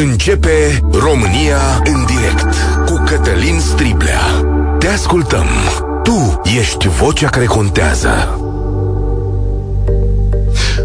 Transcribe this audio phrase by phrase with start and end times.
[0.00, 2.54] Începe România în direct
[2.86, 4.20] cu Cătălin Striblea.
[4.78, 5.46] Te ascultăm.
[6.02, 8.40] Tu ești vocea care contează.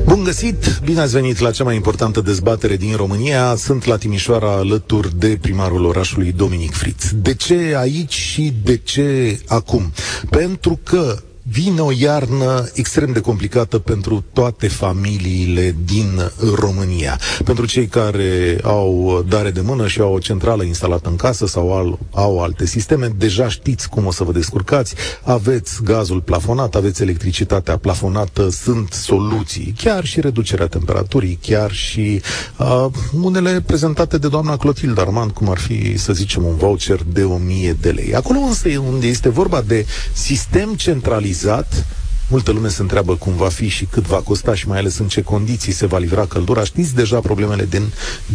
[0.06, 0.80] Bun găsit!
[0.84, 3.56] Bine ați venit la cea mai importantă dezbatere din România.
[3.56, 7.12] Sunt la Timișoara alături de primarul orașului Dominic Fritz.
[7.16, 9.92] De ce aici și de ce acum?
[10.30, 17.20] Pentru că Vine o iarnă extrem de complicată pentru toate familiile din România.
[17.44, 21.78] Pentru cei care au dare de mână și au o centrală instalată în casă sau
[21.78, 24.96] al, au alte sisteme, deja știți cum o să vă descurcați.
[25.24, 32.22] Aveți gazul plafonat, aveți electricitatea plafonată, sunt soluții, chiar și reducerea temperaturii, chiar și
[32.58, 32.86] uh,
[33.22, 37.78] unele prezentate de doamna Clotilde Armand, cum ar fi, să zicem, un voucher de 1000
[37.82, 38.16] de lei.
[38.16, 42.03] Acolo însă unde este vorba de sistem centralizat Exato.
[42.28, 45.08] Multă lume se întreabă cum va fi și cât va costa și mai ales în
[45.08, 46.64] ce condiții se va livra căldura.
[46.64, 47.82] Știți deja problemele din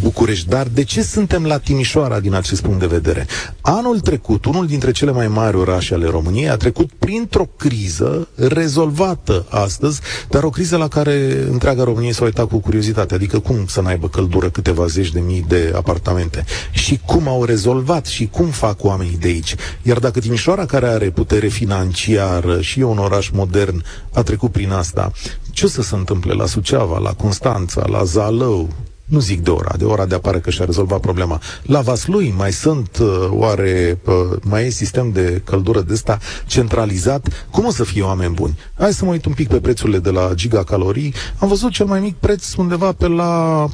[0.01, 3.27] București, dar de ce suntem la Timișoara din acest punct de vedere?
[3.61, 9.47] Anul trecut, unul dintre cele mai mari orașe ale României a trecut printr-o criză rezolvată
[9.49, 13.15] astăzi, dar o criză la care întreaga Românie s-a uitat cu curiozitate.
[13.15, 16.45] Adică cum să n-aibă căldură câteva zeci de mii de apartamente?
[16.71, 19.55] Și cum au rezolvat și cum fac oamenii de aici?
[19.83, 23.78] Iar dacă Timișoara, care are putere financiară și e un oraș modern,
[24.13, 25.13] a trecut prin asta.
[25.51, 28.69] Ce o să se întâmple la Suceava, la Constanța, la Zalău,
[29.09, 31.41] nu zic de ora, de ora de apare că și-a rezolvat problema.
[31.63, 37.47] La Vaslui mai sunt, uh, oare, uh, mai e sistem de căldură de ăsta centralizat?
[37.51, 38.59] Cum o să fie oameni buni?
[38.75, 41.15] Hai să mă uit un pic pe prețurile de la gigacalorii.
[41.39, 43.67] Am văzut cel mai mic preț undeva pe la,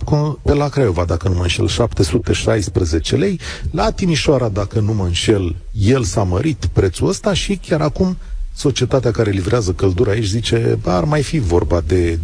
[0.43, 3.41] pe la Craiova, dacă nu mă înșel, 716 lei.
[3.71, 8.17] La Timișoara, dacă nu mă înșel, el s-a mărit prețul ăsta și chiar acum
[8.55, 12.19] societatea care livrează căldura aici zice, ar mai fi vorba de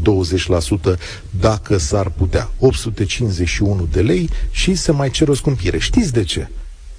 [0.94, 0.98] 20%
[1.40, 2.50] dacă s-ar putea.
[2.58, 5.78] 851 de lei și se mai cere o scumpire.
[5.78, 6.48] Știți de ce?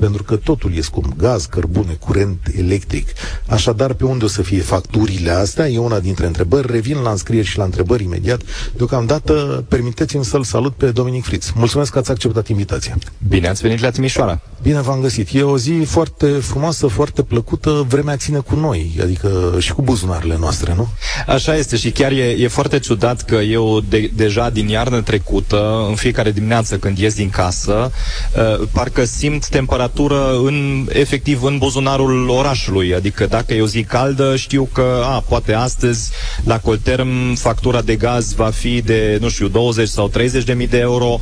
[0.01, 3.07] Pentru că totul e scump, gaz, cărbune, curent electric.
[3.47, 5.67] Așadar, pe unde o să fie facturile astea?
[5.67, 6.71] E una dintre întrebări.
[6.71, 8.41] Revin la înscrieri și la întrebări imediat.
[8.75, 11.51] Deocamdată, permiteți-mi să-l salut pe Dominic Fritz.
[11.55, 12.97] Mulțumesc că ați acceptat invitația.
[13.27, 14.41] Bine ați venit la Timișoara.
[14.61, 15.33] Bine v-am găsit.
[15.33, 17.85] E o zi foarte frumoasă, foarte plăcută.
[17.87, 20.87] Vremea ține cu noi, adică și cu buzunarele noastre, nu?
[21.27, 25.85] Așa este și chiar e, e foarte ciudat că eu de, deja din iarnă trecută,
[25.89, 27.91] în fiecare dimineață când ies din casă,
[28.35, 32.93] uh, parcă simt temperatura temperatură în, efectiv în buzunarul orașului.
[32.95, 36.11] Adică dacă e o zi caldă, știu că, a, poate astăzi
[36.43, 40.67] la Colterm factura de gaz va fi de, nu știu, 20 sau 30 de mii
[40.67, 41.19] de euro.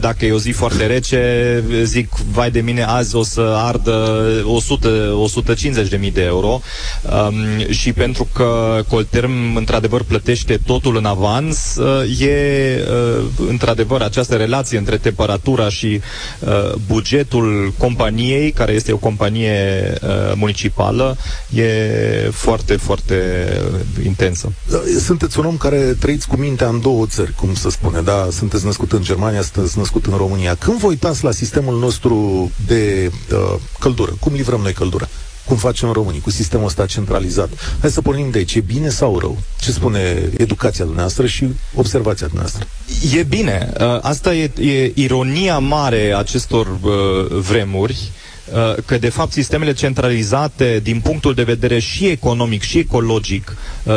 [0.00, 4.88] Dacă e o zi foarte rece, zic, vai de mine, azi o să ardă 100,
[5.20, 6.60] 150 de mii de euro.
[7.28, 12.84] Um, și pentru că Colterm, într-adevăr, plătește totul în avans, uh, e,
[13.18, 16.00] uh, într-adevăr, această relație între temperatura și
[16.40, 21.16] uh, bugetul companiei companiei, care este o companie uh, municipală,
[21.54, 21.66] e
[22.32, 23.14] foarte, foarte
[24.04, 24.52] intensă.
[24.70, 28.28] Da, sunteți un om care trăiți cu mintea în două țări, cum se spune, da?
[28.30, 30.54] Sunteți născut în Germania, sunteți născut în România.
[30.54, 35.08] Când vă uitați la sistemul nostru de uh, căldură, cum livrăm noi căldură?
[35.50, 37.48] Cum facem românii, cu sistemul ăsta centralizat.
[37.80, 38.54] Hai să pornim de aici.
[38.54, 39.38] E bine sau rău?
[39.60, 42.66] Ce spune educația dumneavoastră și observația dumneavoastră?
[43.16, 43.72] E bine.
[43.80, 46.92] Uh, asta e, e ironia mare acestor uh,
[47.28, 48.10] vremuri
[48.52, 53.56] uh, că de fapt sistemele centralizate din punctul de vedere și economic și ecologic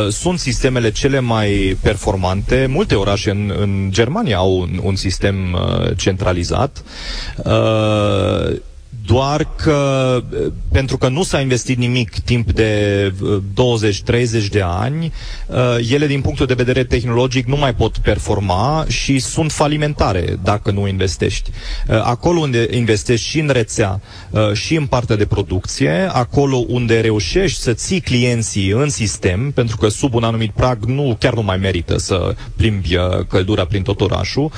[0.09, 2.65] sunt sistemele cele mai performante.
[2.69, 5.35] Multe orașe în, în Germania au un, un sistem
[5.95, 6.83] centralizat
[9.05, 10.21] doar că
[10.71, 13.13] pentru că nu s-a investit nimic timp de
[14.43, 15.11] 20-30 de ani,
[15.91, 20.87] ele din punctul de vedere tehnologic nu mai pot performa și sunt falimentare dacă nu
[20.87, 21.49] investești.
[22.03, 24.01] Acolo unde investești și în rețea
[24.53, 29.87] și în partea de producție, acolo unde reușești să ții clienții în sistem, pentru că
[29.87, 32.95] sub un anumit prag nu chiar nu mai merită să plimbi
[33.27, 34.51] căldura prin tot orașul,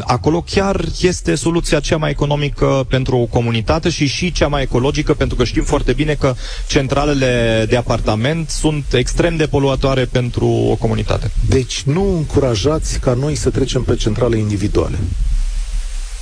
[0.00, 5.14] acolo chiar este soluția cea mai economică pentru o comunitate și și cea mai ecologică,
[5.14, 6.34] pentru că știm foarte bine că
[6.68, 11.30] centralele de apartament sunt extrem de poluatoare pentru o comunitate.
[11.48, 14.98] Deci nu încurajați ca noi să trecem pe centrale individuale.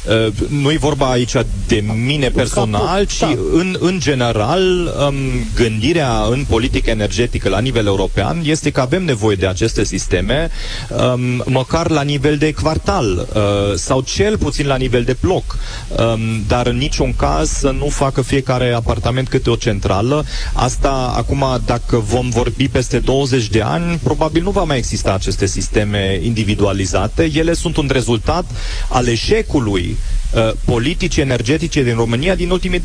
[0.09, 1.33] Uh, nu e vorba aici
[1.67, 3.35] de mine personal, ci da.
[3.53, 4.63] în, în general
[5.09, 5.15] um,
[5.55, 10.51] gândirea în politică energetică la nivel european este că avem nevoie de aceste sisteme
[10.89, 13.43] um, măcar la nivel de quartal uh,
[13.75, 15.59] sau cel puțin la nivel de bloc,
[15.89, 20.25] um, dar în niciun caz să nu facă fiecare apartament câte o centrală.
[20.53, 25.47] Asta acum, dacă vom vorbi peste 20 de ani, probabil nu va mai exista aceste
[25.47, 27.31] sisteme individualizate.
[27.35, 28.45] Ele sunt un rezultat
[28.89, 29.92] al eșecului
[30.34, 32.82] uh, politici energetice din România din ultimii 20-30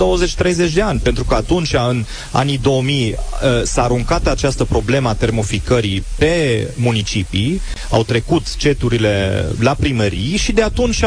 [0.74, 6.04] de ani, pentru că atunci, în anii 2000, uh, s-a aruncat această problemă a termoficării
[6.18, 11.04] pe municipii, au trecut ceturile la primării și de atunci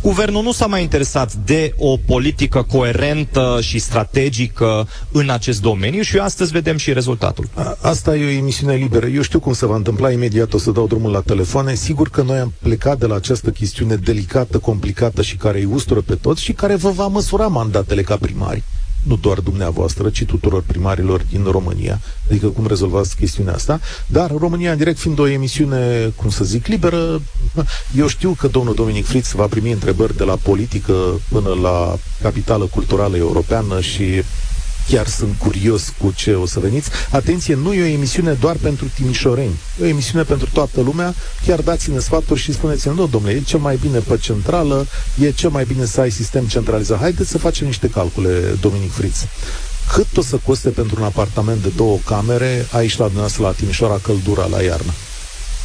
[0.00, 6.18] guvernul nu s-a mai interesat de o politică coerentă și strategică în acest domeniu și
[6.18, 7.48] astăzi vedem și rezultatul.
[7.54, 9.06] A, asta e o emisiune liberă.
[9.06, 11.74] Eu știu cum se va întâmpla imediat, o să dau drumul la telefoane.
[11.74, 16.00] Sigur că noi am plecat de la această chestiune delicată, complicată și care îi ustură
[16.00, 18.62] pe toți și care vă va măsura mandatele ca primari.
[19.02, 22.00] Nu doar dumneavoastră, ci tuturor primarilor din România,
[22.30, 26.66] adică cum rezolvați chestiunea asta, dar România în direct fiind o emisiune, cum să zic,
[26.66, 27.20] liberă,
[27.96, 32.64] eu știu că domnul Dominic Fritz va primi întrebări de la politică până la capitală
[32.64, 34.22] culturală europeană și
[34.88, 36.90] chiar sunt curios cu ce o să veniți.
[37.10, 41.14] Atenție, nu e o emisiune doar pentru timișoreni, e o emisiune pentru toată lumea.
[41.46, 44.86] Chiar dați-ne sfaturi și spuneți-ne, nu, domnule, e cel mai bine pe centrală,
[45.20, 46.98] e cel mai bine să ai sistem centralizat.
[46.98, 49.26] Haideți să facem niște calcule, Dominic Fritz.
[49.92, 53.98] Cât o să coste pentru un apartament de două camere aici la dumneavoastră la Timișoara
[54.02, 54.92] căldura la iarnă?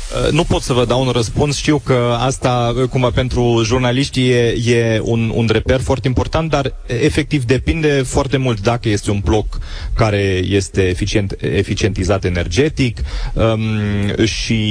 [0.09, 1.57] Uh, nu pot să vă dau un răspuns.
[1.57, 6.73] Știu că asta, uh, cum pentru jurnaliști, e, e un, un reper foarte important, dar
[6.85, 9.59] efectiv depinde foarte mult dacă este un bloc
[9.93, 12.97] care este eficient, eficientizat energetic
[13.33, 14.61] um, și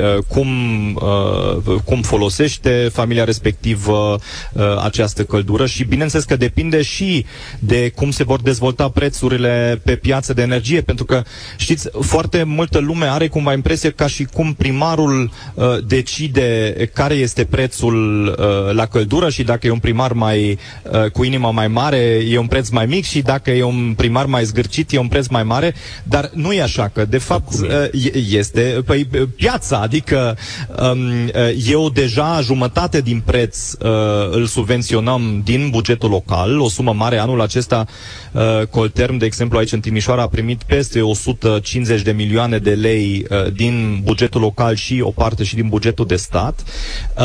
[0.00, 0.48] uh, cum,
[0.94, 4.18] uh, cum folosește familia respectivă
[4.52, 7.24] uh, această căldură și bineînțeles că depinde și
[7.58, 11.22] de cum se vor dezvolta prețurile pe piață de energie, pentru că
[11.56, 17.14] știți, foarte multă lume are cumva impresie ca și cum prima primarul uh, decide care
[17.14, 20.58] este prețul uh, la căldură și dacă e un primar mai
[20.92, 21.96] uh, cu inima mai mare,
[22.28, 25.26] e un preț mai mic și dacă e un primar mai zgârcit, e un preț
[25.26, 27.68] mai mare, dar nu e așa, că de fapt uh,
[28.28, 29.04] este păi,
[29.36, 30.36] piața, adică
[30.92, 31.32] um, uh,
[31.68, 33.88] eu deja jumătate din preț uh,
[34.30, 37.86] îl subvenționăm din bugetul local, o sumă mare anul acesta
[38.32, 43.26] uh, Colterm, de exemplu, aici în Timișoara a primit peste 150 de milioane de lei
[43.30, 46.62] uh, din bugetul local și o parte și din bugetul de stat.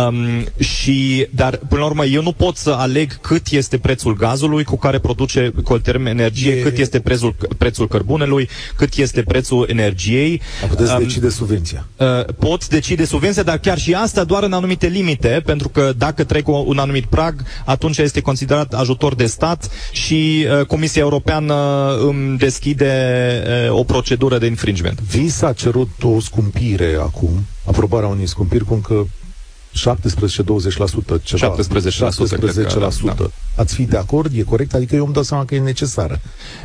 [0.08, 4.64] Um, și, dar, până la urmă, eu nu pot să aleg cât este prețul gazului
[4.64, 6.62] cu care produce Colterm energie, e...
[6.62, 10.42] cât este prețul, prețul cărbunelui, cât este prețul energiei.
[10.68, 11.86] Puteți um, decide subvenția.
[11.98, 12.08] Uh,
[12.40, 16.48] pot decide subvenția, dar chiar și asta doar în anumite limite, pentru că dacă trec
[16.48, 21.56] un anumit prag, atunci este considerat ajutor de stat și uh, Comisia Europeană
[22.08, 22.92] îmi deschide
[23.68, 25.00] uh, o procedură de infringement.
[25.02, 29.08] Vi s-a cerut o scumpire acum aprobarea unei scumpiri cu încă
[29.74, 31.56] 17-20%, ceva.
[31.56, 32.70] 17%, 17%.
[33.06, 33.30] Că, da.
[33.56, 34.38] Ați fi de acord?
[34.38, 34.74] E corect?
[34.74, 36.20] Adică eu îmi dau seama că e necesară.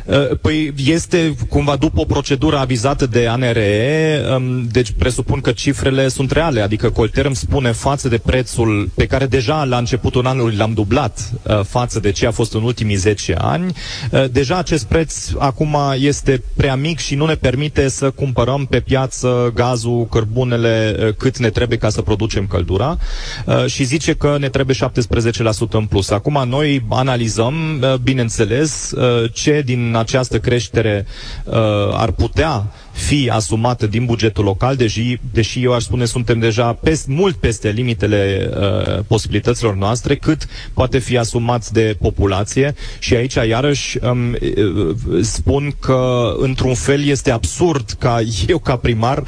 [0.05, 6.07] Uh, păi este cumva după o procedură avizată de ANRE, um, deci presupun că cifrele
[6.07, 10.73] sunt reale, adică Colterm spune față de prețul pe care deja la începutul anului l-am
[10.73, 13.73] dublat uh, față de ce a fost în ultimii 10 ani,
[14.11, 18.79] uh, deja acest preț acum este prea mic și nu ne permite să cumpărăm pe
[18.79, 22.96] piață gazul, cărbunele cât ne trebuie ca să producem căldura
[23.45, 26.09] uh, și zice că ne trebuie 17% în plus.
[26.09, 31.05] Acum noi analizăm, uh, bineînțeles, uh, ce din această creștere
[31.43, 31.53] uh,
[31.91, 32.63] ar putea
[32.97, 37.69] fi asumată din bugetul local, deși, deși eu aș spune suntem deja pes, mult peste
[37.69, 44.95] limitele uh, posibilităților noastre, cât poate fi asumat de populație și aici iarăși um, uh,
[45.21, 49.23] spun că într-un fel este absurd ca eu ca primar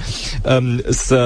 [0.59, 1.17] um, să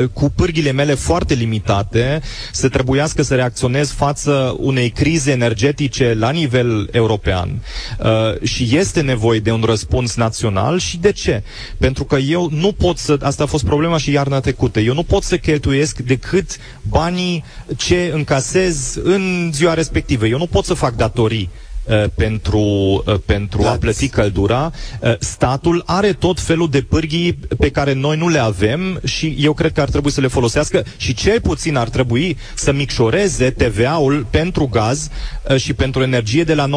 [0.00, 2.20] uh, cu pârghile mele foarte limitate
[2.52, 7.62] să trebuiască să reacționez față unei crize energetice la nivel european
[7.98, 11.42] uh, și este nevoie de un răspuns național și de ce?
[11.78, 15.02] Pentru că eu nu pot să, asta a fost problema și iarna trecută, eu nu
[15.02, 16.56] pot să cheltuiesc decât
[16.88, 17.44] banii
[17.76, 20.26] ce încasez în ziua respectivă.
[20.26, 21.50] Eu nu pot să fac datorii
[21.88, 22.58] Uh, pentru,
[23.06, 24.72] uh, pentru a plăti căldura.
[25.00, 29.52] Uh, statul are tot felul de pârghii pe care noi nu le avem și eu
[29.52, 34.26] cred că ar trebui să le folosească și cel puțin ar trebui să micșoreze TVA-ul
[34.30, 35.08] pentru gaz
[35.56, 36.68] și pentru energie de la 19%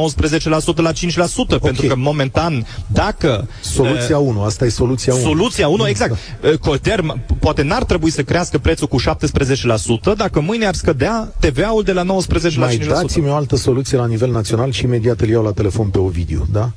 [0.75, 0.95] la 5%,
[1.37, 1.59] okay.
[1.59, 3.47] pentru că momentan dacă...
[3.61, 5.21] Soluția 1, asta e soluția 1.
[5.23, 6.17] Soluția 1, exact.
[6.59, 11.91] Colterm poate n-ar trebui să crească prețul cu 17% dacă mâine ar scădea TVA-ul de
[11.91, 12.05] la 19%
[12.55, 12.87] Mai la 5%.
[12.87, 16.47] dați-mi o altă soluție la nivel național și imediat îl iau la telefon pe Ovidiu,
[16.51, 16.71] da?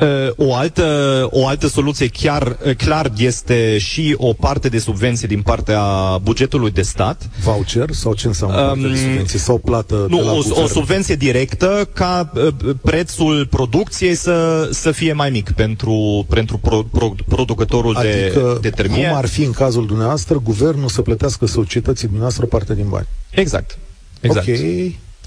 [0.00, 5.28] Uh, o altă, o altă soluție chiar, uh, clar este și o parte de subvenție
[5.28, 5.82] din partea
[6.22, 7.28] bugetului de stat.
[7.42, 9.38] Voucher sau ce înseamnă um, parte de subvenție?
[9.38, 15.30] Sau plată Nu, o, o subvenție directă ca uh, prețul producției să, să fie mai
[15.30, 19.06] mic pentru, pentru pro, pro, producătorul adică, de, de termie.
[19.06, 23.06] cum ar fi în cazul dumneavoastră, guvernul să plătească societății dumneavoastră parte din bani?
[23.30, 23.78] Exact.
[24.20, 24.48] exact.
[24.48, 24.54] Ok.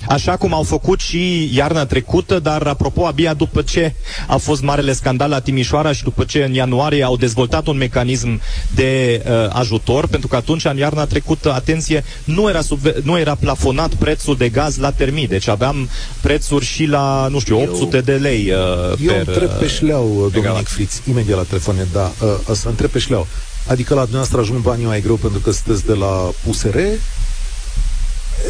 [0.07, 3.93] Așa cum au făcut și iarna trecută, dar apropo, abia după ce
[4.27, 8.41] a fost marele scandal la Timișoara și după ce în ianuarie au dezvoltat un mecanism
[8.75, 13.35] de uh, ajutor, pentru că atunci, în iarna trecută, atenție, nu era, sub, nu era
[13.35, 15.89] plafonat prețul de gaz la termii, deci aveam
[16.21, 19.69] prețuri și la, nu știu, 800 eu, de lei uh, Eu per, întreb pe uh,
[19.71, 23.27] șleau, uh, Dominic Fritz, imediat la telefon, da, uh, asta întreb pe șleau.
[23.67, 26.77] Adică la dumneavoastră ajung banii mai greu pentru că sunteți de la USR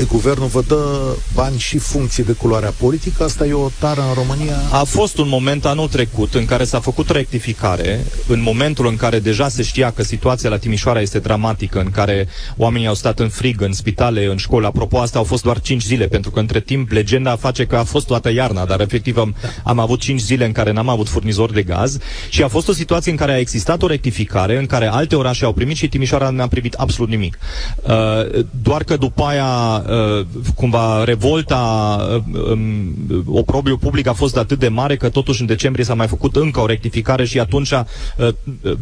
[0.08, 0.86] guvernul vă dă
[1.34, 3.24] bani și funcție de culoarea politică?
[3.24, 4.56] Asta e o tară în România?
[4.72, 9.20] A fost un moment anul trecut în care s-a făcut rectificare, în momentul în care
[9.20, 13.30] deja se știa că situația la Timișoara este dramatică, în care oamenii au stat în
[13.30, 14.66] frig, în spitale, în școli.
[14.66, 17.84] Apropo, asta au fost doar 5 zile, pentru că între timp legenda face că a
[17.84, 21.52] fost toată iarna, dar efectiv am, am avut 5 zile în care n-am avut furnizor
[21.52, 21.98] de gaz
[22.30, 25.46] și a fost o situație în care a existat o rectificare, în care alte orașe
[25.46, 27.40] au primit și Timișoara n-a primit absolut nimic.
[27.84, 32.96] Uh, doar că după aia uh, cumva revolta, uh, um,
[33.26, 36.60] oprobiul public a fost atât de mare că totuși în decembrie s-a mai făcut încă
[36.60, 37.84] o rectificare și atunci uh,
[38.18, 38.74] uh,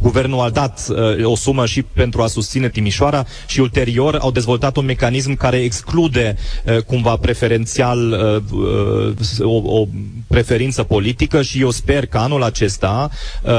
[0.00, 0.86] guvernul a dat
[1.18, 5.56] uh, o sumă și pentru a susține Timișoara și ulterior au dezvoltat un mecanism care
[5.56, 9.86] exclude uh, cumva preferențial uh, uh, o, o
[10.28, 13.10] preferință politică și eu sper că anul acesta,
[13.42, 13.50] uh,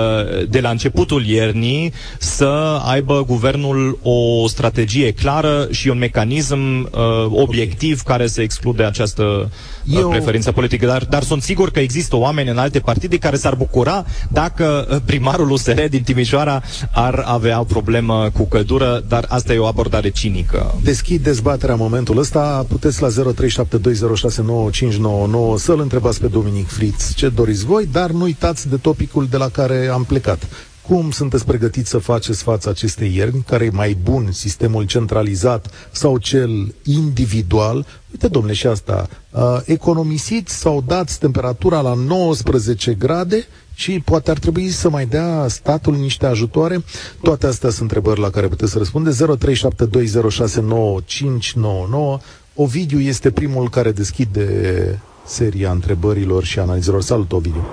[0.49, 8.01] de la începutul iernii, să aibă guvernul o strategie clară și un mecanism uh, obiectiv
[8.01, 10.09] care să exclude această uh, Eu...
[10.09, 10.85] preferință politică.
[10.85, 14.97] Dar, dar sunt sigur că există oameni în alte partide care s-ar bucura dacă uh,
[15.05, 16.61] primarul USR din Timișoara
[16.93, 20.75] ar avea o problemă cu căldură, dar asta e o abordare cinică.
[20.83, 22.65] Deschid dezbaterea în momentul ăsta.
[22.69, 23.13] Puteți la 0372069599
[25.55, 29.49] să-l întrebați pe Dominic Fritz ce doriți voi, dar nu uitați de topicul de la
[29.49, 30.47] care am plecat.
[30.91, 33.43] Cum sunteți pregătiți să faceți față acestei ierni?
[33.47, 37.85] Care e mai bun, sistemul centralizat sau cel individual?
[38.11, 39.09] Uite, domnule, și asta.
[39.29, 45.47] Uh, economisiți sau dați temperatura la 19 grade și poate ar trebui să mai dea
[45.47, 46.83] statul niște ajutoare?
[47.21, 49.11] Toate astea sunt întrebări la care puteți să răspunde.
[49.11, 49.17] 0372069599.
[52.55, 57.01] Ovidiu este primul care deschide seria întrebărilor și analizelor.
[57.01, 57.67] Salut, Ovidiu!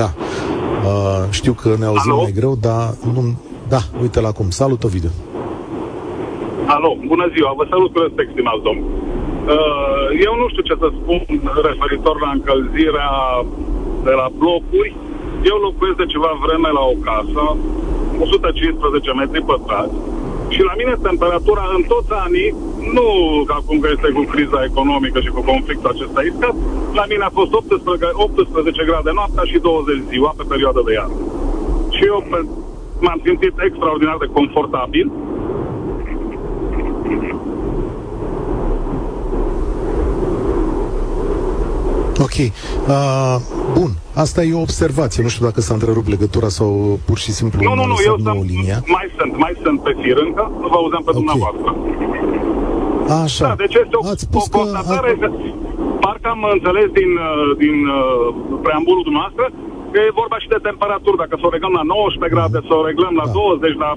[0.00, 0.12] Da.
[0.84, 2.22] Uh, știu că ne auzim Alo?
[2.22, 3.22] mai greu, dar nu...
[3.74, 4.48] Da, uite la cum.
[4.60, 5.12] Salut, Ovidiu.
[6.74, 8.82] Alo, bună ziua, vă salut cu respect, stimați domn.
[8.82, 11.20] Uh, eu nu știu ce să spun
[11.68, 13.12] referitor la încălzirea
[14.06, 14.90] de la blocuri.
[15.50, 17.44] Eu locuiesc de ceva vreme la o casă,
[18.24, 19.96] 115 metri pătrați,
[20.54, 22.50] și la mine temperatura în toți anii,
[22.96, 23.06] nu
[23.48, 26.54] ca acum că este cu criza economică și cu conflictul acesta iscat,
[26.98, 31.18] la mine a fost 18, 18 grade noaptea și 20 ziua pe perioada de iarnă.
[32.00, 32.24] Și eu
[33.00, 35.10] m-am simțit extraordinar de confortabil.
[42.26, 42.36] Ok.
[42.38, 43.36] Uh,
[43.78, 43.90] bun.
[44.14, 45.22] Asta e o observație.
[45.22, 48.44] Nu știu dacă s-a întrerupt legătura sau pur și simplu nu, nu, nu, eu sunt,
[48.52, 48.78] linia.
[48.86, 51.20] mai sunt, mai sunt pe fir încă, nu vă auzeam pe okay.
[51.20, 51.68] dumneavoastră.
[53.24, 53.44] Așa.
[53.48, 55.28] Da, deci este o, Ați spus o constatare, că...
[56.04, 57.98] parcă am înțeles din, uh, din uh,
[58.64, 59.44] preambulul dumneavoastră,
[59.92, 62.86] că e vorba și de temperaturi, dacă să o reglăm la 19 grade, să o
[62.88, 63.32] reglăm la da.
[63.32, 63.90] 20, la...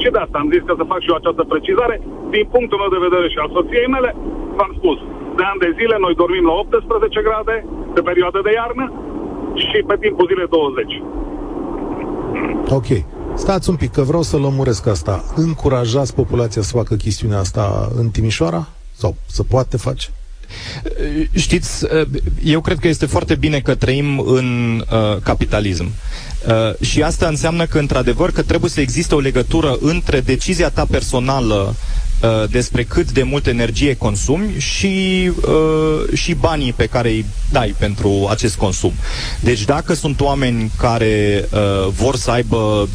[0.00, 1.96] și de asta am zis că să fac și eu această precizare.
[2.34, 4.10] Din punctul meu de vedere și al soției mele,
[4.58, 4.98] v-am spus,
[5.38, 7.56] de ani de zile noi dormim la 18 grade,
[7.94, 8.86] pe perioadă de iarnă,
[9.64, 11.02] și pe timpul zilei 20.
[12.78, 12.90] Ok.
[13.34, 15.14] Stați un pic, că vreau să lămuresc asta.
[15.36, 17.64] Încurajați populația să facă chestiunea asta
[18.00, 18.62] în Timișoara?
[18.92, 20.08] Sau să poate face?
[21.34, 21.84] Știți,
[22.44, 25.90] eu cred că este foarte bine că trăim în uh, capitalism.
[26.46, 30.86] Uh, și asta înseamnă că, într-adevăr, că trebuie să existe o legătură între decizia ta
[30.90, 31.74] personală
[32.22, 37.74] Uh, despre cât de multă energie consumi și, uh, și banii pe care îi dai
[37.78, 38.92] pentru acest consum.
[39.40, 42.88] Deci dacă sunt oameni care uh, vor să aibă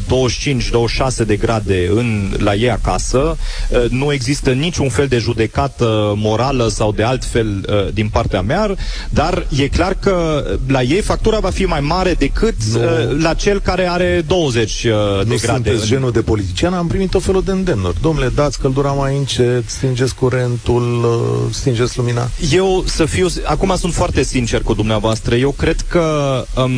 [1.22, 3.36] 25-26 de grade în, la ei acasă,
[3.68, 8.74] uh, nu există niciun fel de judecată morală sau de altfel uh, din partea mea,
[9.10, 12.82] dar e clar că la ei factura va fi mai mare decât uh,
[13.20, 15.70] la cel care are 20 uh, de nu grade.
[15.72, 17.96] Nu genul de politician, am primit o felul de îndemnuri.
[18.00, 22.30] Domnule, dați căldura mai încet, stingeți curentul, uh, stingeți lumina?
[22.50, 26.72] Eu să fiu, acum sunt foarte sincer cu dumneavoastră, eu cred că um,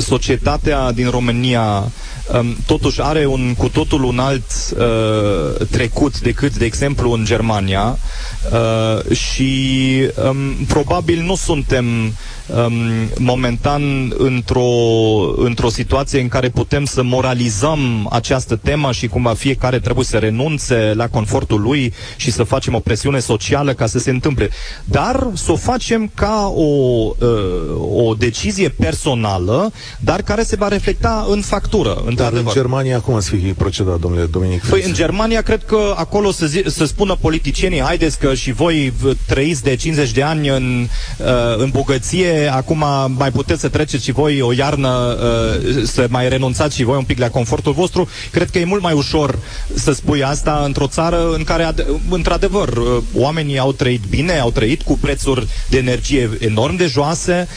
[0.00, 1.92] societatea din România
[2.38, 4.44] um, totuși are un cu totul un alt
[4.78, 7.98] uh, trecut decât, de exemplu, în Germania
[8.52, 9.62] uh, și
[10.28, 12.14] um, probabil nu suntem
[12.46, 12.74] um,
[13.18, 14.70] momentan într-o,
[15.36, 20.92] într-o situație în care putem să moralizăm această temă și cumva fiecare trebuie să renunțe
[20.94, 24.48] la confortul lui și să facem o presiune socială ca să se întâmple.
[24.84, 31.26] Dar să o facem ca o, uh, o decizie personală, dar care se va reflecta
[31.28, 32.04] în factură.
[32.14, 34.64] Dar în Germania cum ați fi procedat, domnule Dominic?
[34.66, 38.92] Păi în Germania cred că acolo să, zi, să spună politicienii, haideți că și voi
[39.26, 40.86] trăiți de 50 de ani în,
[41.18, 42.84] uh, în bogăție, acum
[43.16, 47.04] mai puteți să treceți și voi o iarnă, uh, să mai renunțați și voi un
[47.04, 48.08] pic la confortul vostru.
[48.30, 49.38] Cred că e mult mai ușor
[49.74, 51.74] să spui asta într-o țară în care,
[52.10, 57.48] într-adevăr, uh, oamenii au trăit bine, au trăit cu prețuri de energie enorm de joase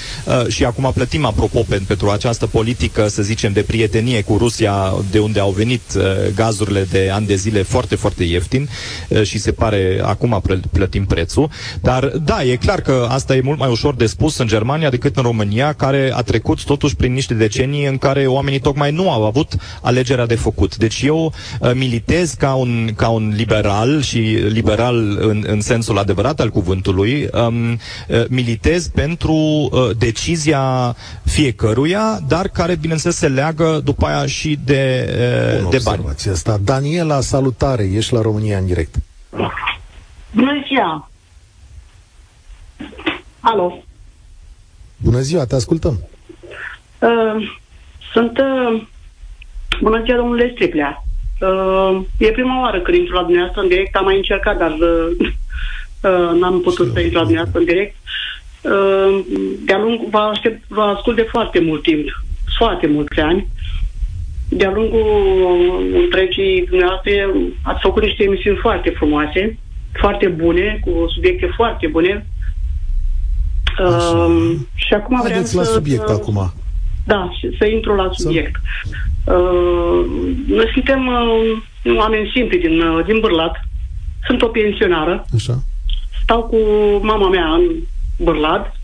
[0.48, 5.40] și acum plătim, apropo, pentru această politică, să zicem, de prietenie cu Rusia, de unde
[5.40, 5.82] au venit
[6.36, 8.70] gazurile de ani de zile foarte, foarte ieftin
[9.24, 10.42] și se pare acum
[10.72, 11.50] plătim prețul.
[11.82, 15.18] Dar da, e clar că asta e mult mai ușor de spus în Germania decât
[15.18, 19.26] în România, care a trecut totuși prin niște decenii în care oamenii tocmai nu au
[19.26, 20.76] avut alegerea de făcut.
[20.76, 26.40] Deci eu uh, militez ca un, ca un liberal și liberal în, în sensul adevărat
[26.40, 27.78] al cuvântului, um, uh,
[28.30, 35.10] militez pentru uh, decizia fiecăruia, dar care, bineînțeles, se leagă după aia și de,
[35.64, 36.04] uh, de bani.
[36.32, 36.58] Asta.
[36.62, 38.96] Daniela, salutare, ești la România în direct.
[40.32, 41.10] Bună ziua!
[43.40, 43.84] Alo!
[44.98, 46.00] Bună ziua, te ascultăm!
[47.00, 47.54] Uh,
[48.14, 48.38] sunt...
[48.38, 48.82] Uh,
[49.82, 51.04] bună ziua, domnule Striplea!
[51.42, 55.08] Uh, e prima oară când intru la dumneavoastră în direct, am mai încercat, dar uh,
[56.10, 57.96] uh, n-am putut să intru la dumneavoastră în direct.
[58.62, 59.26] Uh,
[59.66, 62.08] de-a lung, vă, aștept, vă ascult de foarte mult timp,
[62.58, 63.48] foarte mulți ani.
[64.50, 65.08] De-a lungul
[65.94, 67.12] întregii dumneavoastră
[67.64, 69.58] ați făcut niște emisiuni foarte frumoase
[70.00, 72.26] foarte bune, cu subiecte foarte bune.
[73.80, 76.54] Uh, și acum Haideți vreau la să, subiect să, acum.
[77.06, 78.56] Da, și să intru la subiect.
[79.26, 80.06] Uh,
[80.48, 83.62] noi suntem uh, oameni simpli din, uh, din Bârlat.
[84.28, 85.26] Sunt o pensionară.
[85.36, 85.64] Așa.
[86.24, 86.58] Stau cu
[87.02, 87.62] mama mea în
[88.18, 88.76] Bârlat.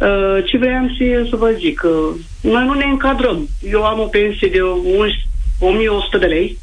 [0.00, 1.82] Uh, ce vreau să, să vă zic?
[1.84, 3.48] Uh, noi nu ne încadrăm.
[3.62, 4.60] Eu am o pensie de
[5.60, 6.58] 1100 de lei.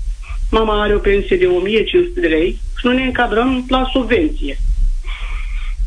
[0.51, 4.57] Mama are o pensie de 1500 de lei și nu ne încadrăm la subvenție.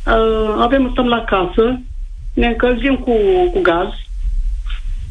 [0.07, 1.81] Uh, avem, stăm la casă,
[2.33, 3.13] ne încălzim cu,
[3.53, 3.89] cu gaz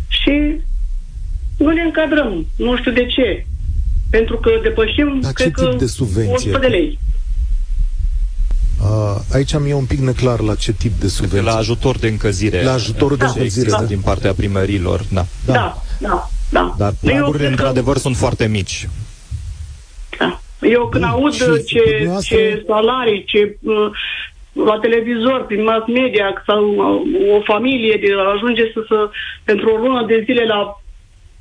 [0.08, 0.62] și
[1.58, 2.46] nu ne încadrăm.
[2.56, 3.46] Nu știu de ce.
[4.10, 6.34] Pentru că depășim, Dar cred ce tip că, de subvenție?
[6.36, 7.00] 100 de lei.
[8.82, 11.52] Uh, aici mi-e un pic neclar la ce tip de subvenție.
[11.52, 12.64] La ajutor de încălzire.
[12.64, 13.30] La ajutorul de Da.
[13.32, 13.70] încălzire.
[13.70, 13.84] Da.
[13.84, 15.26] Din partea primărilor, da.
[15.46, 15.54] Da.
[15.54, 16.76] Da, da, da.
[16.78, 18.90] Dar Eu pragurile, cred că- într-adevăr, sunt foarte mici.
[20.20, 20.40] Da.
[20.62, 23.74] Eu când Bun, aud și ce, dumneavoastră- ce salarii, ce uh,
[24.54, 29.10] la televizor, prin mass media, sau uh, o familie de ajunge să, să
[29.44, 30.82] pentru o lună de zile la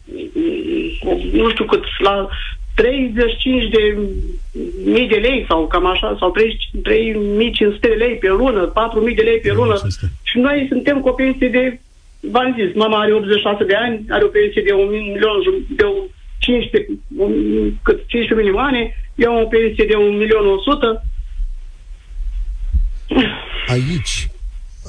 [0.05, 2.29] uh, nu știu cât, la
[2.75, 3.99] 35 de
[4.85, 9.23] mii de lei sau cam așa, sau 30 3500 de lei pe lună, 4000 de
[9.23, 10.13] lei pe lună 3500.
[10.23, 11.81] și noi suntem cu o pensie de
[12.21, 15.85] v-am zis, mama are 86 de ani, are o pensie de 1 milion, jum- de
[15.85, 16.05] un
[16.39, 17.33] 15, un,
[17.83, 21.03] cât 15 milioane, eu am o pensie de 1 milion 100.
[23.69, 24.29] Aici,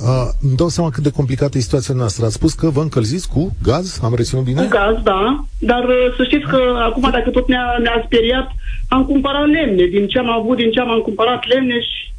[0.03, 2.25] uh, îmi dau seama cât de complicată e situația noastră.
[2.25, 3.99] Ați spus că vă încălziți cu gaz?
[4.03, 4.61] Am reținut bine?
[4.61, 8.51] Cu gaz, da, dar uh, să știți că acum, dacă tot ne-a, ne-a speriat,
[8.87, 9.85] am cumpărat lemne.
[9.85, 12.11] Din ce am avut, din ce am, am cumpărat lemne și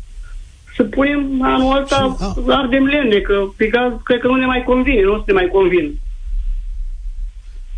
[0.76, 4.62] să punem anul ăsta, Și- ardem lemne, că pe gaz cred că nu ne mai
[4.62, 5.98] convine, nu se mai convin.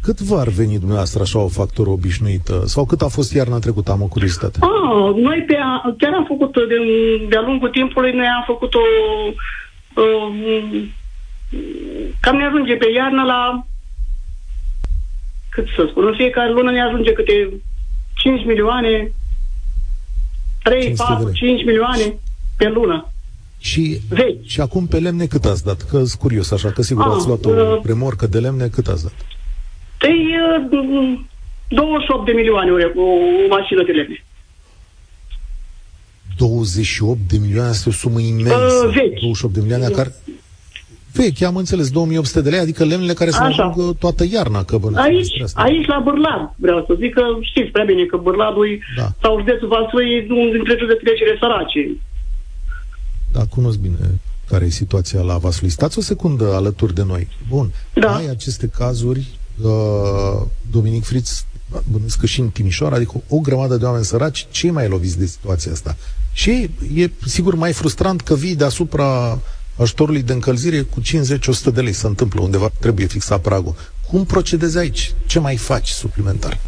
[0.03, 2.63] Cât v-ar veni dumneavoastră așa o factură obișnuită?
[2.67, 3.91] Sau cât a fost iarna trecută?
[3.91, 4.59] Am o curiozitate.
[4.61, 6.77] Ah, noi pe a, chiar am făcut de,
[7.29, 8.85] de-a lungul timpului, noi am făcut o,
[10.01, 10.05] o
[12.21, 13.67] cam ne ajunge pe iarnă la
[15.49, 17.63] cât să spun, în fiecare lună ne ajunge câte
[18.15, 19.13] 5 milioane
[20.63, 21.35] 3, 500 de 4, lei.
[21.35, 22.19] 5 milioane
[22.57, 23.07] pe lună.
[23.59, 24.45] Și, Vechi.
[24.45, 25.83] și acum pe lemne cât ați dat?
[25.83, 28.87] Că sunt curios așa, că sigur Ah, ați luat o uh, remorcă de lemne, cât
[28.87, 29.15] ați dat?
[30.03, 30.19] Păi,
[30.73, 31.21] uh,
[31.69, 33.07] 28 de milioane o, o,
[33.45, 34.25] o mașină de lemne.
[36.37, 38.85] 28 de milioane, asta e o sumă imensă.
[38.87, 39.21] Uh, vechi.
[39.21, 40.15] 28 de milioane, care...
[41.13, 43.65] Vechi, am înțeles, 2800 de lei, adică lemnele care să Așa.
[43.65, 45.61] ajungă toată iarna, că bănuiesc Aici, despre asta.
[45.63, 49.09] aici la Bârlad, vreau să zic că știți prea bine că Bârladul Da.
[49.23, 51.97] sau județul Vaslui e unul dintre județele cele sărace.
[53.33, 53.97] Da, cunosc bine
[54.49, 55.69] care e situația la Vaslui.
[55.69, 57.29] Stați o secundă alături de noi.
[57.49, 57.71] Bun.
[57.95, 58.15] Da.
[58.17, 59.27] Ai aceste cazuri,
[59.63, 61.45] uh, Dominic Fritz,
[61.91, 65.27] bănuiesc că și în Timișoara, adică o grămadă de oameni săraci, cei mai loviți de
[65.27, 65.97] situația asta.
[66.33, 69.41] Și e sigur mai frustrant că vii deasupra
[69.77, 71.05] ajutorului de încălzire cu 50-100
[71.75, 71.93] de lei.
[71.93, 73.75] Se întâmplă undeva, trebuie fixat pragul.
[74.11, 75.15] Cum procedezi aici?
[75.27, 76.59] Ce mai faci suplimentar?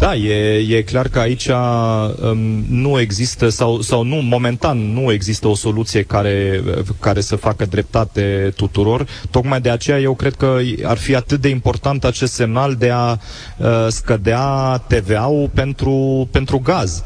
[0.00, 5.48] Da, e, e clar că aici um, nu există sau, sau nu, momentan nu există
[5.48, 6.62] o soluție care,
[7.00, 9.06] care să facă dreptate tuturor.
[9.30, 13.10] Tocmai de aceea eu cred că ar fi atât de important acest semnal de a
[13.12, 17.02] uh, scădea TVA-ul pentru, pentru gaz.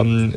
[0.00, 0.34] Um,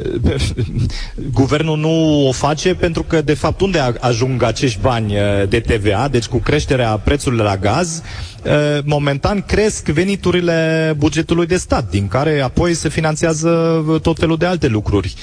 [1.39, 6.07] guvernul nu o face pentru că, de fapt, unde ajung acești bani uh, de TVA?
[6.07, 8.36] Deci cu creșterea prețurilor la gaz, uh,
[8.83, 14.67] momentan cresc veniturile bugetului de stat, din care apoi se finanțează tot felul de alte
[14.67, 15.15] lucruri.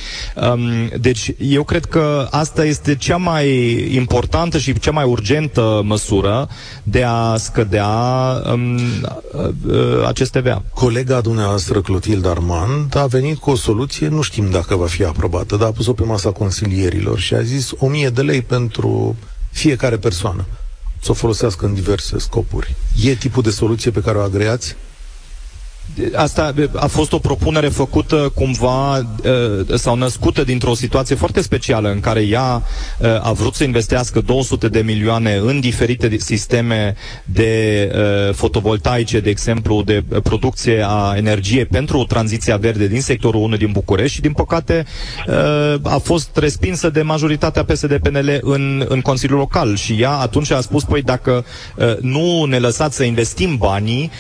[0.53, 0.61] Um,
[1.01, 3.49] deci eu cred că asta este cea mai
[3.95, 6.49] importantă și cea mai urgentă măsură
[6.83, 7.89] de a scădea
[8.53, 10.63] um, uh, acest TVA.
[10.75, 15.57] Colega dumneavoastră, Clotilde Armand, a venit cu o soluție nu știm dacă va fi aprobată,
[15.57, 19.17] dar a pus-o pe masa consilierilor și a zis 1000 de lei pentru
[19.51, 20.45] fiecare persoană
[21.05, 22.75] să o folosească în diverse scopuri.
[23.03, 24.77] E tipul de soluție pe care o agreați?
[26.15, 29.07] Asta a fost o propunere făcută cumva
[29.75, 32.63] sau născută dintr-o situație foarte specială în care ea
[33.23, 36.95] a vrut să investească 200 de milioane în diferite sisteme
[37.25, 37.91] de
[38.35, 44.15] fotovoltaice, de exemplu, de producție a energiei pentru tranziția verde din sectorul 1 din București
[44.15, 44.87] și din păcate
[45.83, 50.85] a fost respinsă de majoritatea PSD-PNL în, în Consiliul Local și ea atunci a spus,
[50.85, 51.45] păi dacă
[52.01, 54.11] nu ne lăsați să investim banii,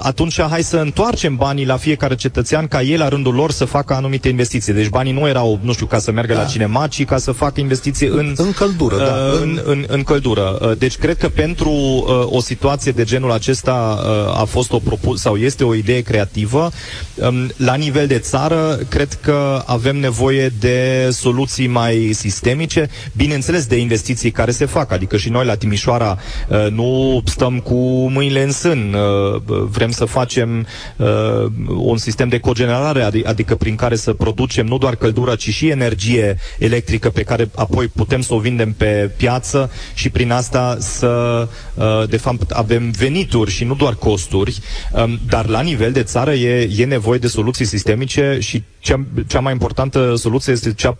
[0.00, 3.64] atunci hai să întoarcem întoarcem banii la fiecare cetățean ca el, la rândul lor, să
[3.64, 4.72] facă anumite investiții.
[4.72, 6.40] Deci banii nu erau, nu știu, ca să meargă da.
[6.40, 8.34] la cinema, ci ca să facă investiții în...
[8.36, 9.14] În căldură, uh, da.
[9.42, 10.58] În, în, în căldură.
[10.62, 14.78] Uh, deci cred că pentru uh, o situație de genul acesta uh, a fost o
[14.78, 16.70] propus sau este o idee creativă.
[17.14, 23.76] Um, la nivel de țară, cred că avem nevoie de soluții mai sistemice, bineînțeles de
[23.76, 24.92] investiții care se fac.
[24.92, 27.74] Adică și noi la Timișoara uh, nu stăm cu
[28.10, 28.94] mâinile în sân.
[28.94, 30.66] Uh, vrem să facem
[31.00, 35.48] uh, un sistem de cogenerare, adică, adică prin care să producem nu doar căldură, ci
[35.50, 40.76] și energie electrică pe care apoi putem să o vindem pe piață și prin asta
[40.80, 44.60] să, uh, de fapt, avem venituri și nu doar costuri,
[44.92, 49.40] um, dar la nivel de țară e, e nevoie de soluții sistemice și cea, cea
[49.40, 50.98] mai importantă soluție este cea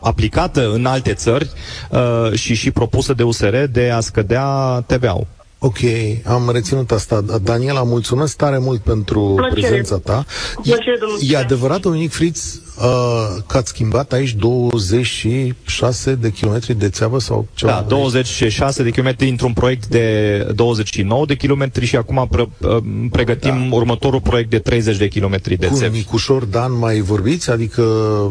[0.00, 1.50] aplicată în alte țări
[1.90, 5.26] uh, și și propusă de USR de a scădea TVA-ul.
[5.64, 5.78] Ok,
[6.24, 7.20] am reținut asta.
[7.42, 9.60] Daniela, mulțumesc tare mult pentru Plăcere.
[9.60, 10.24] prezența ta.
[10.62, 16.88] Plăcere, e, e adevărat, Dominic Fritz, uh, că ați schimbat aici 26 de kilometri de
[16.88, 17.72] țeavă sau ceva?
[17.72, 22.76] Da, 26 de kilometri într-un proiect de 29 de kilometri și acum pre, uh,
[23.10, 23.76] pregătim da.
[23.76, 25.90] următorul proiect de 30 de kilometri de țevi.
[25.90, 27.50] Cu Nicușor Dan mai vorbiți?
[27.50, 27.82] Adică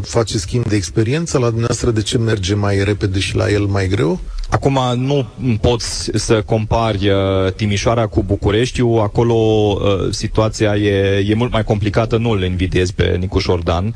[0.03, 3.87] face schimb de experiență la dumneavoastră de ce merge mai repede și la el mai
[3.87, 4.19] greu?
[4.51, 5.27] Acum nu
[5.61, 12.17] poți să compari uh, Timișoara cu Bucureștiu, acolo uh, situația e, e mult mai complicată,
[12.17, 13.93] nu îl invidiez pe Nicu Șordan, uh,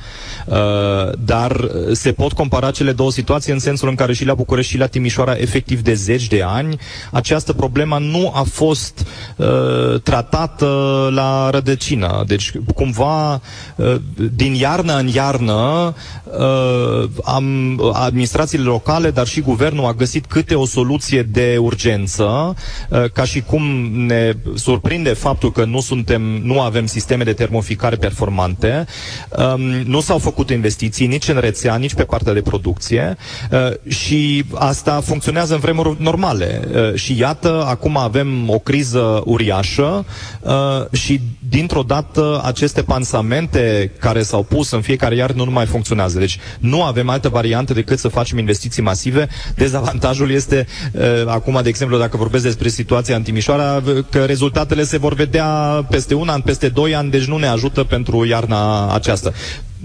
[1.20, 4.78] dar se pot compara cele două situații în sensul în care și la București și
[4.78, 6.78] la Timișoara, efectiv de zeci de ani,
[7.12, 10.66] această problemă nu a fost uh, tratată
[11.14, 12.24] la rădăcină.
[12.28, 13.42] Deci, cumva,
[13.76, 13.96] uh,
[14.36, 15.94] din iarnă în iarnă,
[16.40, 17.46] uh, am,
[17.94, 22.56] administrațiile locale, dar și guvernul a găsit cât câte o soluție de urgență,
[22.90, 23.64] uh, ca și cum
[24.06, 28.86] ne surprinde faptul că nu suntem, nu avem sisteme de termoficare performante,
[29.56, 33.18] um, nu s-au făcut investiții nici în rețea, nici pe partea de producție
[33.52, 36.62] uh, și asta funcționează în vremuri normale.
[36.74, 40.06] Uh, și iată, acum avem o criză uriașă
[40.92, 46.20] și dintr-o dată aceste pansamente care s-au pus în fiecare iarnă nu mai funcționează.
[46.20, 49.28] Deci nu avem altă variantă decât să facem investiții masive.
[49.56, 54.98] Dezavantajul este, uh, acum, de exemplu, dacă vorbesc despre situația în Timișoara, că rezultatele se
[54.98, 55.46] vor vedea
[55.90, 59.32] peste un an, peste doi ani, deci nu ne ajută pentru iarna aceasta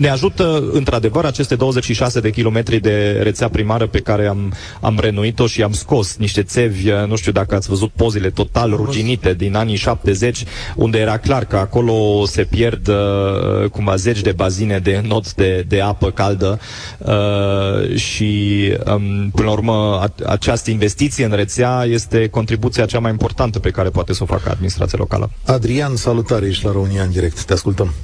[0.01, 5.47] ne ajută într-adevăr aceste 26 de kilometri de rețea primară pe care am, am renuit-o
[5.47, 9.77] și am scos niște țevi, nu știu dacă ați văzut pozile total ruginite din anii
[9.77, 10.45] 70,
[10.77, 15.65] unde era clar că acolo se pierd uh, cumva zeci de bazine de not de,
[15.69, 16.61] de apă caldă
[16.99, 23.11] uh, și um, până la urmă a, această investiție în rețea este contribuția cea mai
[23.11, 25.31] importantă pe care poate să o facă administrația locală.
[25.47, 27.95] Adrian, salutare, ești la România în direct, te ascultăm.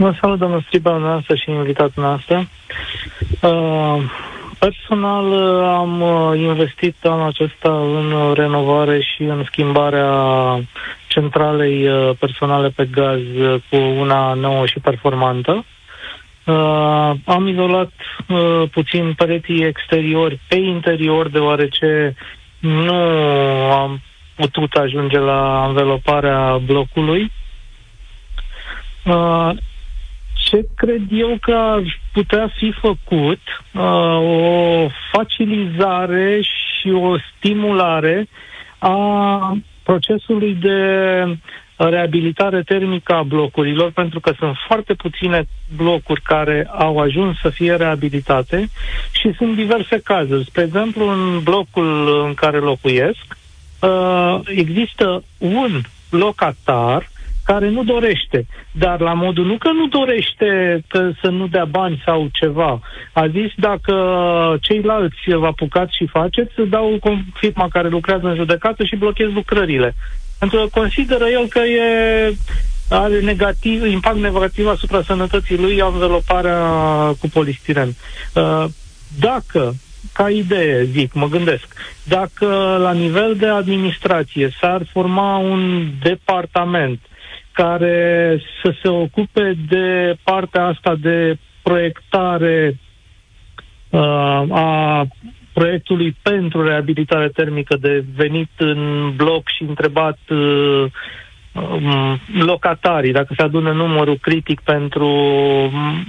[0.00, 2.48] Mă salut, domnul Striba, noastră și invitatul noastră.
[3.40, 4.02] Uh,
[4.58, 10.14] personal uh, am uh, investit anul acesta în renovare și în schimbarea
[11.08, 13.20] centralei uh, personale pe gaz
[13.70, 15.64] cu una nouă și performantă.
[16.46, 17.92] Uh, am izolat
[18.28, 22.14] uh, puțin pereții exteriori pe interior, deoarece
[22.58, 22.94] nu
[23.72, 24.00] am
[24.34, 27.32] putut ajunge la înveloparea blocului.
[29.04, 29.50] Uh,
[30.50, 33.40] ce cred eu că ar putea fi făcut?
[33.74, 33.82] Uh,
[34.20, 38.28] o facilizare și o stimulare
[38.78, 40.78] a procesului de
[41.76, 47.74] reabilitare termică a blocurilor, pentru că sunt foarte puține blocuri care au ajuns să fie
[47.74, 48.68] reabilitate
[49.10, 50.44] și sunt diverse cazuri.
[50.44, 53.36] Spre exemplu, în blocul în care locuiesc,
[53.80, 57.09] uh, există un locatar
[57.52, 62.02] care nu dorește, dar la modul nu că nu dorește că să nu dea bani
[62.04, 62.80] sau ceva.
[63.12, 63.94] A zis dacă
[64.60, 66.98] ceilalți vă apucați și faceți, să dau
[67.34, 69.94] firma care lucrează în judecată și blochez lucrările.
[70.38, 72.34] Pentru că consideră el că e
[72.90, 76.60] are negativ, impact negativ asupra sănătății lui înveloparea
[77.20, 77.88] cu polistiren.
[78.34, 78.64] Uh,
[79.20, 79.74] dacă
[80.12, 81.66] ca idee, zic, mă gândesc,
[82.02, 82.46] dacă
[82.80, 87.00] la nivel de administrație s-ar forma un departament
[87.52, 92.78] care să se ocupe de partea asta de proiectare
[93.90, 94.00] uh,
[94.50, 95.06] a
[95.52, 100.84] proiectului pentru reabilitare termică de venit în bloc și întrebat uh,
[101.54, 106.04] um, locatarii dacă se adună numărul critic pentru um,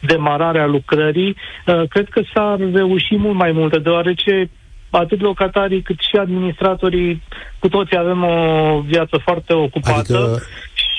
[0.00, 4.50] demararea lucrării, uh, cred că s-ar reuși mult mai multe, deoarece
[4.98, 7.22] atât locatarii cât și administratorii,
[7.58, 9.98] cu toții avem o viață foarte ocupată.
[9.98, 10.42] Adică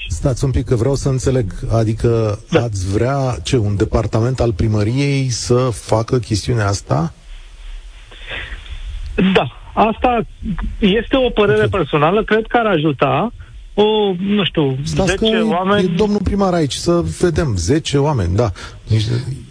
[0.08, 1.54] Stați un pic că vreau să înțeleg.
[1.72, 2.64] Adică da.
[2.64, 7.14] ați vrea ce, un departament al primăriei să facă chestiunea asta?
[9.34, 9.52] Da.
[9.74, 10.26] Asta
[10.80, 11.70] este o părere okay.
[11.80, 12.24] personală.
[12.24, 13.32] Cred că ar ajuta
[13.74, 13.84] o,
[14.20, 15.84] nu știu, Stați 10 că oameni...
[15.84, 18.52] E domnul primar aici, să vedem, 10 oameni, da.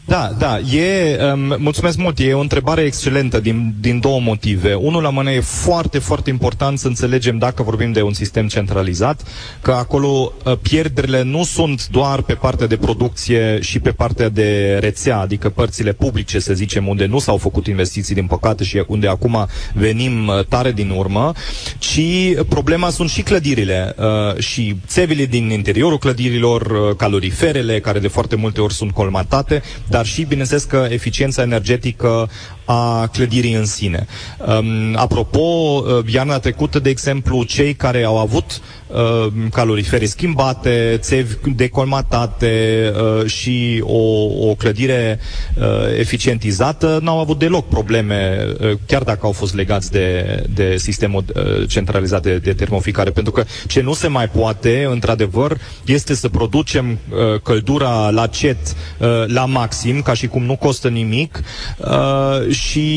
[0.04, 4.74] Da, da, e, um, mulțumesc mult, e o întrebare excelentă din, din două motive.
[4.74, 9.22] Unul la mână e foarte, foarte important să înțelegem dacă vorbim de un sistem centralizat,
[9.60, 14.78] că acolo uh, pierderile nu sunt doar pe partea de producție și pe partea de
[14.80, 19.08] rețea, adică părțile publice, să zicem, unde nu s-au făcut investiții, din păcate, și unde
[19.08, 21.32] acum venim uh, tare din urmă,
[21.78, 22.00] ci
[22.48, 28.36] problema sunt și clădirile uh, și țevile din interiorul clădirilor, uh, caloriferele, care de foarte
[28.36, 28.90] multe ori sunt
[29.22, 32.28] colmatate, dar și, bineînțeles, că eficiența energetică
[32.64, 34.06] a clădirii în sine.
[34.46, 38.60] Um, apropo, uh, iarna trecută, de exemplu, cei care au avut
[38.92, 45.18] uh, calorifere schimbate, țevi decolmatate uh, și o, o clădire
[45.58, 45.64] uh,
[45.98, 51.68] eficientizată, n-au avut deloc probleme, uh, chiar dacă au fost legați de, de sistemul uh,
[51.68, 53.10] centralizat de, de termoficare.
[53.10, 58.56] Pentru că ce nu se mai poate, într-adevăr, este să producem uh, căldura la cet
[58.98, 61.42] uh, la maxim, ca și cum nu costă nimic,
[61.78, 62.90] uh, și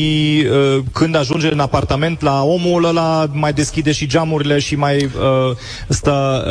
[0.50, 5.56] uh, când ajunge în apartament la omul ăla mai deschide și geamurile și mai uh,
[5.88, 6.44] stă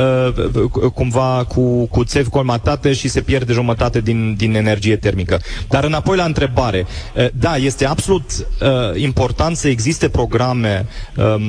[0.54, 5.40] uh, cumva cu, cu țevi colmatate și se pierde jumătate din, din energie termică.
[5.70, 6.86] Dar înapoi la întrebare.
[7.16, 8.24] Uh, da, este absolut
[8.62, 11.42] uh, important să existe programe um,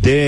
[0.00, 0.22] de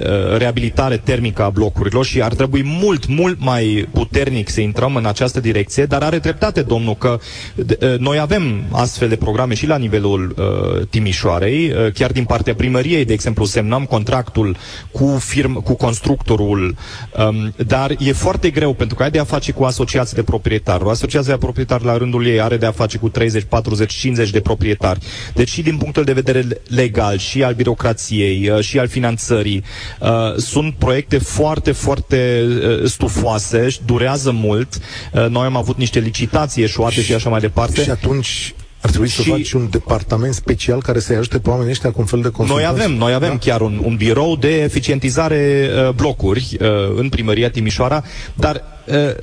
[0.00, 5.06] uh, reabilitare termică a blocurilor și ar trebui mult, mult mai puternic să intrăm în
[5.06, 7.18] această direcție, dar are dreptate domnul că
[7.56, 12.54] uh, noi avem astfel de programe și la nivelul uh, Timișoarei, uh, chiar din partea
[12.54, 14.56] primăriei, de exemplu, semnăm contractul
[14.90, 19.52] cu firm, cu constructorul, um, dar e foarte greu pentru că ai de a face
[19.52, 20.84] cu asociații de proprietari.
[20.84, 24.30] O asociație de proprietari la rândul ei are de a face cu 30, 40, 50
[24.30, 24.98] de proprietari.
[25.34, 29.62] Deci și din punctul de vedere legal și al birocrației uh, și al finanțării
[30.00, 34.74] uh, sunt proiecte foarte, foarte uh, stufoase, durează mult.
[35.12, 37.82] Uh, noi am avut niște licitații eșuate și așa mai departe.
[37.82, 39.22] Și atunci ar trebui și...
[39.22, 42.30] să faci un departament special care să-i ajute pe oamenii ăștia cu un fel de
[42.30, 42.70] consultanță.
[42.76, 43.38] Noi avem, noi avem da?
[43.38, 48.02] chiar un, un birou de eficientizare uh, blocuri uh, în primăria Timișoara,
[48.34, 48.75] dar Eh,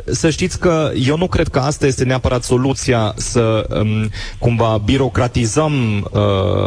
[0.05, 5.73] să știți că eu nu cred că asta este neapărat soluția să um, cumva birocratizăm
[6.11, 6.21] uh,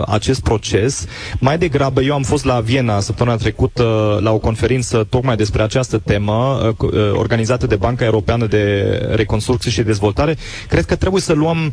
[0.06, 1.06] acest proces.
[1.40, 5.98] Mai degrabă, eu am fost la Viena săptămâna trecută la o conferință tocmai despre această
[5.98, 8.82] temă uh, organizată de Banca Europeană de
[9.14, 10.36] Reconstrucție și Dezvoltare.
[10.68, 11.72] Cred că trebuie să luăm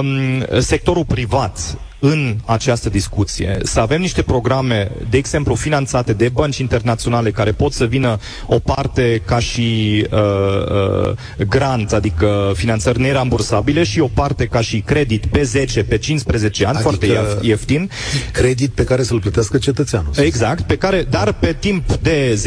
[0.00, 6.58] um, sectorul privat în această discuție, să avem niște programe, de exemplu, finanțate de bănci
[6.58, 10.18] internaționale care pot să vină o parte ca și uh,
[11.08, 16.64] uh, grant, adică finanțări nerambursabile și o parte ca și credit pe 10, pe 15
[16.66, 17.90] ani, adică foarte ieftin.
[18.32, 20.12] Credit pe care să-l plătească cetățeanul.
[20.16, 22.40] Exact, pe care, dar pe timp de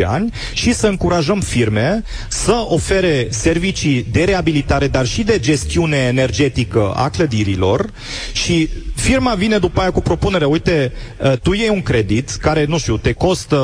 [0.00, 5.96] 10-15 ani și să încurajăm firme să ofere servicii de reabilitare, dar și de gestiune
[5.96, 7.90] energetică a clădirilor
[8.32, 8.57] și
[8.94, 10.92] firma vine după aia cu propunere, uite,
[11.22, 13.56] uh, tu iei un credit care, nu știu, te costă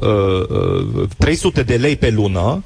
[0.00, 2.62] uh, uh, 300 de lei pe lună,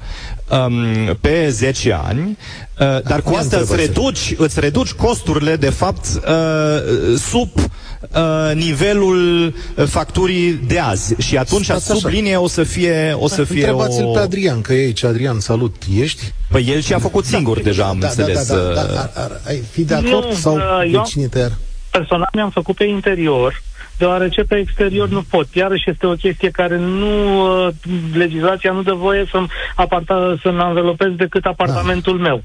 [0.49, 2.37] um, pe 10 ani,
[2.79, 9.53] uh, dar cu asta îți reduci, îți reduci costurile, de fapt, uh, sub uh, nivelul
[9.85, 11.15] facturii de azi.
[11.17, 12.07] Și atunci, Stați sub așa.
[12.07, 14.11] linie, o să fie, o să fie Întrebați-l o...
[14.11, 15.03] pe Adrian, că e aici.
[15.03, 16.33] Adrian, salut, ești?
[16.49, 18.47] Păi el și-a făcut singur da, deja, am da, înțeles.
[18.47, 21.49] Da, da, da, da, da, ai fi de acord nu, sau uh, de cine te
[21.97, 23.61] Personal mi-am făcut pe interior,
[23.97, 25.47] deoarece pe exterior nu pot.
[25.53, 27.73] Iarăși este o chestie care nu, uh,
[28.13, 32.23] legislația nu dă voie să-mi, aparta, să-mi învelopez decât apartamentul da.
[32.23, 32.43] meu.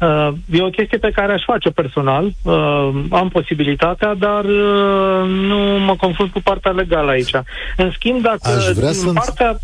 [0.00, 5.58] Uh, e o chestie pe care aș face personal, uh, am posibilitatea, dar uh, nu
[5.58, 7.34] mă confrunt cu partea legală aici.
[7.76, 9.58] În schimb, dacă aș vrea din să partea...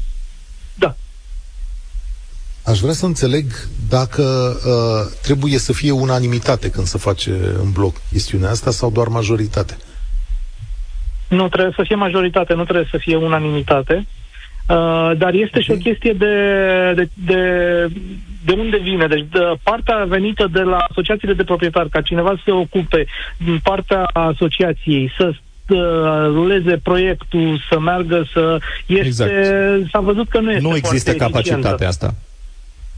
[2.71, 2.77] Da.
[2.77, 3.45] Aș vrea să înțeleg
[3.89, 7.31] dacă uh, trebuie să fie unanimitate când se face
[7.63, 9.77] în bloc chestiunea asta sau doar majoritate.
[11.29, 14.07] Nu trebuie să fie majoritate, nu trebuie să fie unanimitate.
[14.69, 15.63] Uh, dar este okay.
[15.63, 16.35] și o chestie de,
[16.95, 17.43] de, de,
[18.45, 19.07] de unde vine.
[19.07, 23.07] Deci de partea venită de la asociațiile de proprietari, ca cineva să se ocupe
[23.37, 25.33] din partea asociației, să
[26.27, 29.07] ruleze proiectul, să meargă, să este...
[29.07, 29.33] Exact.
[29.91, 32.15] S-a văzut că nu este Nu există capacitatea asta.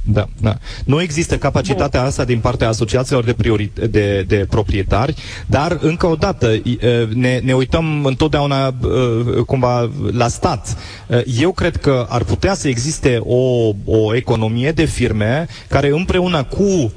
[0.05, 0.59] Da, da.
[0.85, 2.09] Nu există capacitatea Bun.
[2.09, 5.15] asta din partea asociațiilor de, priori, de, de proprietari,
[5.47, 6.61] dar, încă o dată,
[7.15, 8.75] ne, ne uităm întotdeauna
[9.47, 10.77] cumva la stat.
[11.41, 16.63] Eu cred că ar putea să existe o, o economie de firme care împreună cu
[16.63, 16.91] Uh,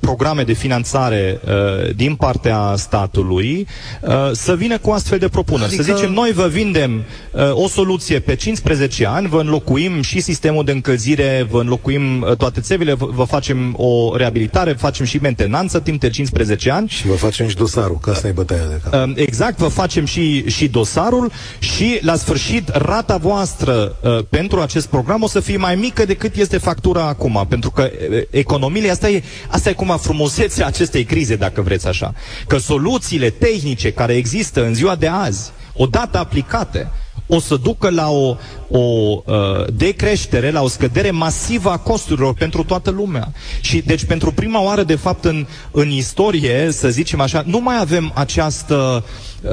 [0.00, 3.66] programe de finanțare uh, din partea statului
[4.00, 5.66] uh, să vină cu astfel de propuneri.
[5.66, 5.82] Adică...
[5.82, 10.64] Să zicem, noi vă vindem uh, o soluție pe 15 ani, vă înlocuim și sistemul
[10.64, 15.80] de încălzire, vă înlocuim uh, toate țevile, vă, vă facem o reabilitare, facem și mentenanță
[15.80, 16.88] timp de 15 ani.
[16.88, 19.08] Și vă facem și dosarul, că asta e bătaia de cap.
[19.08, 24.86] Uh, exact, vă facem și, și dosarul și la sfârșit rata voastră uh, pentru acest
[24.86, 29.08] program o să fie mai mică decât este factura acum, pentru că uh, economiile, asta
[29.08, 29.22] e,
[29.59, 32.14] Asta e cum frumusețea acestei crize, dacă vreți așa.
[32.46, 36.90] Că soluțiile tehnice care există în ziua de azi, odată aplicate,
[37.26, 38.36] o să ducă la o,
[38.68, 43.32] o uh, decreștere, la o scădere masivă a costurilor pentru toată lumea.
[43.60, 47.78] Și deci pentru prima oară, de fapt, în, în istorie, să zicem așa, nu mai
[47.80, 49.10] avem această uh,
[49.42, 49.50] uh,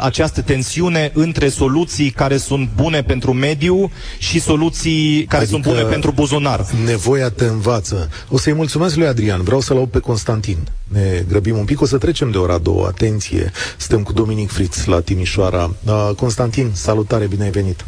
[0.00, 5.88] această tensiune între soluții care sunt bune pentru mediu și soluții care adică sunt bune
[5.88, 6.60] pentru buzunar.
[6.86, 8.08] Nevoia te învață.
[8.30, 9.42] O să-i mulțumesc lui Adrian.
[9.42, 10.58] Vreau să-l aud pe Constantin.
[10.92, 12.86] Ne grăbim un pic, o să trecem de ora două.
[12.86, 15.70] Atenție, suntem cu Dominic Fritz la Timișoara.
[15.86, 17.84] Uh, Constantin, salutare, bine ai venit!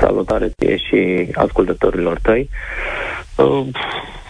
[0.00, 2.48] Salutare ție și ascultătorilor tăi.
[3.36, 3.66] Uh,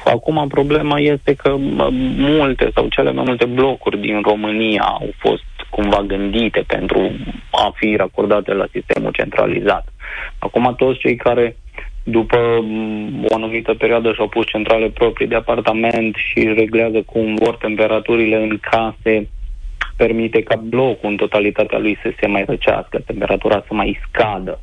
[0.05, 5.43] acum problema este că uh, multe sau cele mai multe blocuri din România au fost
[5.75, 7.01] cumva gândite pentru
[7.51, 9.85] a fi racordate la sistemul centralizat.
[10.39, 11.57] Acum toți cei care
[12.05, 17.57] după mm, o anumită perioadă și-au pus centrale proprii de apartament și reglează cum vor
[17.57, 19.29] temperaturile în case,
[19.97, 24.61] permite ca blocul în totalitatea lui să se mai răcească, temperatura să mai scadă.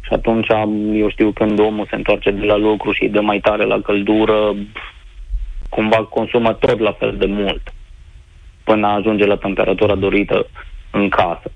[0.00, 0.48] Și atunci,
[0.94, 3.80] eu știu, când omul se întoarce de la lucru și îi dă mai tare la
[3.80, 4.56] căldură,
[5.68, 7.62] cumva consumă tot la fel de mult
[8.70, 10.46] până ajunge la temperatura dorită
[10.90, 11.50] în casă.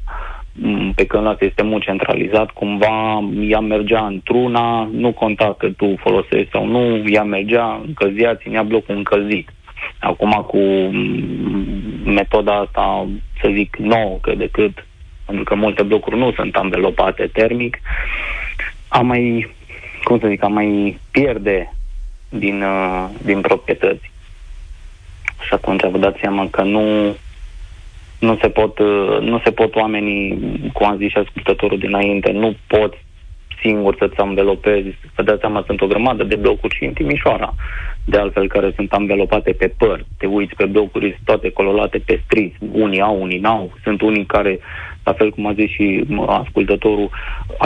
[0.53, 6.51] Mm, pe când la sistemul centralizat, cumva ea mergea într-una, nu conta că tu folosești
[6.51, 9.49] sau nu, ea mergea, încălzea, ținea blocul încălzit.
[9.99, 11.67] Acum cu mm,
[12.05, 13.07] metoda asta,
[13.41, 14.87] să zic, nouă, că decât
[15.27, 17.79] pentru că multe blocuri nu sunt învelopate termic,
[18.89, 19.55] a mai,
[20.03, 21.73] cum să zic, a mai pierde
[22.29, 24.13] din, uh, din proprietăți.
[25.41, 27.17] Și atunci vă dați seama că nu,
[28.19, 30.39] nu se pot, uh, nu se pot oamenii,
[30.73, 32.95] cum am zis și ascultătorul dinainte, nu pot
[33.65, 34.89] singur să-ți învelopezi.
[35.15, 37.55] Vă dați seama, sunt o grămadă de blocuri și în Timișoara,
[38.05, 40.05] de altfel, care sunt învelopate pe păr.
[40.19, 42.57] Te uiți pe blocuri toate colorate pe striți.
[42.73, 43.73] Unii au, unii n-au.
[43.83, 44.59] Sunt unii care,
[45.05, 47.11] la fel cum a zis și ascultătorul,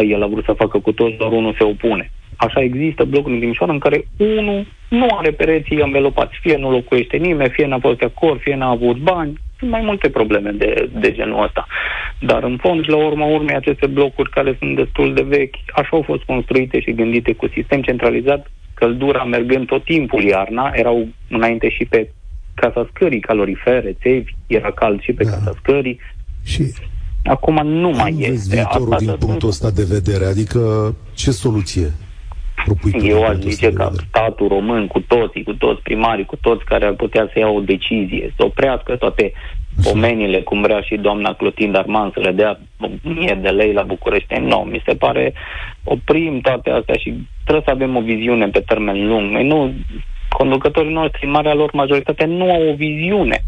[0.08, 2.10] el a vrut să facă cu toți, doar unul se opune.
[2.44, 6.38] Așa există blocuri în Timișoara în care unul nu are pereții învelopați.
[6.40, 9.82] Fie nu locuiește nimeni, fie n-a fost de acord, fie n-a avut bani, Sunt mai
[9.84, 11.66] multe probleme de, de genul ăsta.
[12.20, 15.88] Dar în fond și la urma urmei aceste blocuri care sunt destul de vechi, așa
[15.90, 21.68] au fost construite și gândite cu sistem centralizat, căldura mergând tot timpul iarna, erau înainte
[21.68, 22.10] și pe
[22.54, 25.30] casa scării calorifere, țevi, era cald și pe da.
[25.30, 26.00] casa scării.
[26.44, 26.62] Și
[27.24, 28.54] Acum nu mai este.
[28.54, 30.24] viitorul Asta din punctul ăsta de vedere?
[30.24, 32.07] Adică ce soluție propui?
[33.02, 36.92] Eu aș zice că statul român cu toții, cu toți primarii, cu toți care ar
[36.92, 39.32] putea să ia o decizie, să oprească toate
[39.82, 42.60] pomenile, cum vrea și doamna Clotind Arman să le dea
[43.02, 44.34] mie de lei la București.
[44.34, 45.32] Nu, mi se pare
[45.84, 49.30] oprim toate astea și trebuie să avem o viziune pe termen lung.
[49.30, 49.72] Noi nu,
[50.28, 53.42] conducătorii noștri, marea lor majoritate, nu au o viziune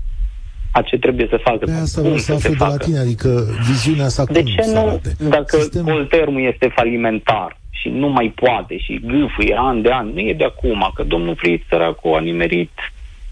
[0.73, 1.65] a ce trebuie să facă.
[1.65, 5.17] De asta vreau să aflu de la tine, adică viziunea sa De ce nu, arate?
[5.29, 5.85] dacă Sistem...
[5.85, 10.45] Coltermul este falimentar și nu mai poate și gâfâie an de an, nu e de
[10.45, 12.73] acum, că domnul Fritz săracul a nimerit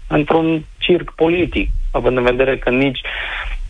[0.07, 2.99] într-un circ politic, având în vedere că nici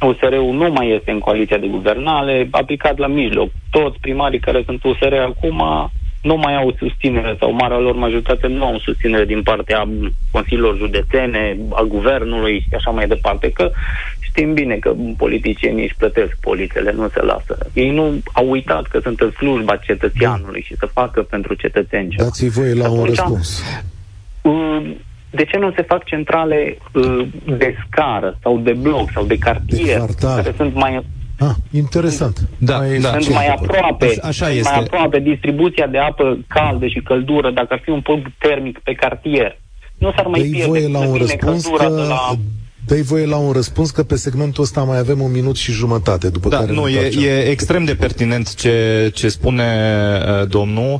[0.02, 3.50] USR-ul nu mai este în coaliția de guvernare, aplicat la mijloc.
[3.70, 5.62] Toți primarii care sunt USR acum
[6.22, 9.88] nu mai au susținere sau marea lor majoritate nu au susținere din partea
[10.32, 13.72] consiliilor județene, a guvernului și așa mai departe, că
[14.20, 17.58] știm bine că politicienii își plătesc polițele, nu se lasă.
[17.74, 22.24] Ei nu au uitat că sunt în slujba cetățeanului și să facă pentru cetățeni ceva.
[22.24, 23.64] Dați-i voi la un răspuns.
[24.42, 24.92] Uh,
[25.30, 30.00] de ce nu se fac centrale uh, de scară sau de bloc sau de cartier,
[30.00, 31.04] de care sunt mai
[31.40, 32.50] Ah, interesant.
[32.58, 33.12] Da, mai, da.
[33.20, 34.70] Sunt mai aproape, așa este.
[34.70, 38.94] mai aproape distribuția de apă caldă și căldură, dacă ar fi un punct termic pe
[38.94, 39.58] cartier.
[39.98, 42.36] Nu s-ar mai pierde la un răspuns că de la
[42.90, 46.30] dă voie la un răspuns, că pe segmentul ăsta mai avem un minut și jumătate,
[46.30, 49.64] după da, care nu, e, e extrem de pertinent ce, ce spune
[50.42, 51.00] uh, domnul.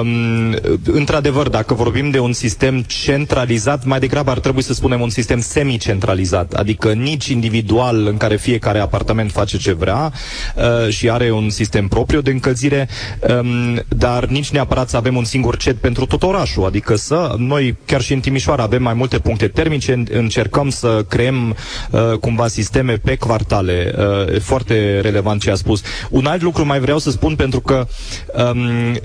[0.00, 5.08] Um, într-adevăr, dacă vorbim de un sistem centralizat, mai degrabă ar trebui să spunem un
[5.08, 10.12] sistem semi-centralizat, adică nici individual în care fiecare apartament face ce vrea
[10.56, 12.88] uh, și are un sistem propriu de încălzire,
[13.40, 17.76] um, dar nici neapărat să avem un singur cet pentru tot orașul, adică să, noi
[17.84, 21.56] chiar și în Timișoara avem mai multe puncte termice, încercăm să creăm
[21.90, 23.94] uh, cumva sisteme pe quartale.
[23.98, 25.82] Uh, e foarte relevant ce a spus.
[26.10, 27.86] Un alt lucru mai vreau să spun pentru că
[28.52, 28.96] um,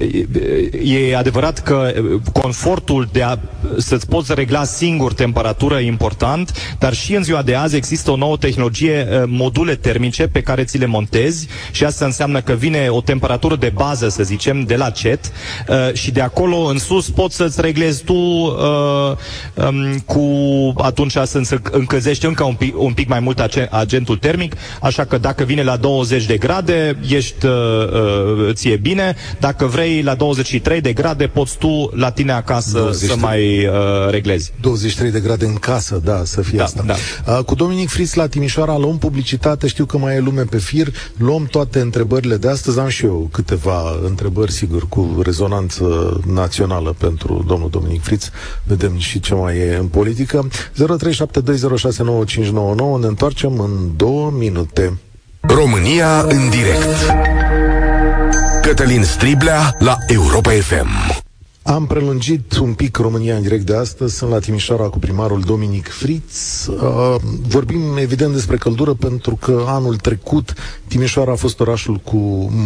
[0.83, 1.91] e adevărat că
[2.33, 3.37] confortul de a
[3.77, 8.15] să-ți poți regla singur temperatură e important, dar și în ziua de azi există o
[8.15, 12.87] nouă tehnologie, uh, module termice pe care ți le montezi și asta înseamnă că vine
[12.89, 15.31] o temperatură de bază, să zicem, de la CET
[15.67, 19.15] uh, și de acolo în sus poți să-ți reglezi tu uh,
[19.53, 20.25] um, cu
[20.77, 21.41] atunci să
[21.71, 21.94] încălzești
[22.25, 23.39] încă un pic, un pic mai mult
[23.69, 29.15] agentul termic, așa că dacă vine la 20 de grade, ești, uh, uh, ție bine,
[29.39, 33.09] dacă vrei la 23 de grade, poți tu la tine acasă 23.
[33.09, 34.51] să mai uh, reglezi.
[34.61, 36.83] 23 de grade în casă, da, să fie da, asta.
[36.85, 36.95] Da.
[37.37, 40.87] Uh, cu Dominic Fritz la Timișoara luăm publicitate, știu că mai e lume pe fir,
[41.17, 47.43] luăm toate întrebările de astăzi, am și eu câteva întrebări, sigur, cu rezonanță națională pentru
[47.47, 48.31] domnul Dominic Fritz,
[48.63, 50.47] vedem și ce mai e în politică.
[50.73, 52.99] 037206 069599.
[52.99, 54.97] Ne întoarcem în două minute.
[55.41, 57.13] România în direct.
[58.61, 61.24] Cătălin Striblea la Europa FM.
[61.67, 64.15] Am prelungit un pic România în direct de astăzi.
[64.15, 66.67] Sunt la Timișoara cu primarul Dominic Fritz.
[66.67, 67.15] Uh,
[67.47, 70.53] vorbim evident despre căldură pentru că anul trecut
[70.87, 72.17] Timișoara a fost orașul cu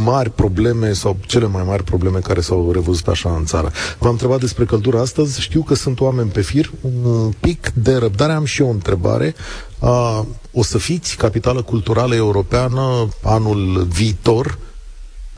[0.03, 3.71] mari probleme sau cele mai mari probleme care s-au revăzut așa în țară.
[3.99, 5.41] V-am întrebat despre căldură astăzi.
[5.41, 6.71] Știu că sunt oameni pe fir.
[6.81, 8.31] Un pic de răbdare.
[8.31, 9.35] Am și eu o întrebare.
[9.79, 10.21] Uh,
[10.51, 14.57] o să fiți capitală culturală europeană anul viitor?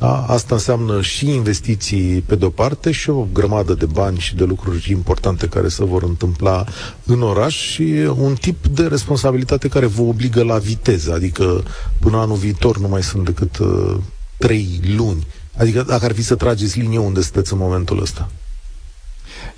[0.01, 0.25] Da?
[0.27, 4.91] Asta înseamnă și investiții pe de-o parte și o grămadă de bani și de lucruri
[4.91, 6.65] importante care se vor întâmpla
[7.05, 7.83] în oraș și
[8.17, 11.63] un tip de responsabilitate care vă obligă la viteză, adică
[11.99, 13.95] până anul viitor nu mai sunt decât uh,
[14.37, 15.27] trei luni.
[15.57, 18.29] Adică dacă ar fi să trageți linie unde sunteți în momentul ăsta.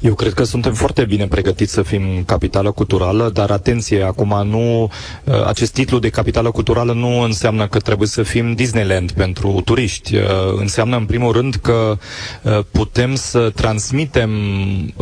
[0.03, 4.83] Eu cred că suntem foarte bine pregătiți să fim capitală culturală, dar atenție, acum nu,
[5.23, 10.15] uh, acest titlu de capitală culturală nu înseamnă că trebuie să fim Disneyland pentru turiști.
[10.15, 10.23] Uh,
[10.55, 11.97] înseamnă în primul rând că
[12.41, 14.29] uh, putem să transmitem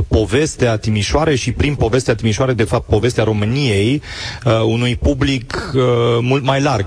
[0.07, 4.01] povestea Timișoare și prin povestea Timișoare, de fapt, povestea României
[4.65, 5.71] unui public
[6.21, 6.85] mult mai larg.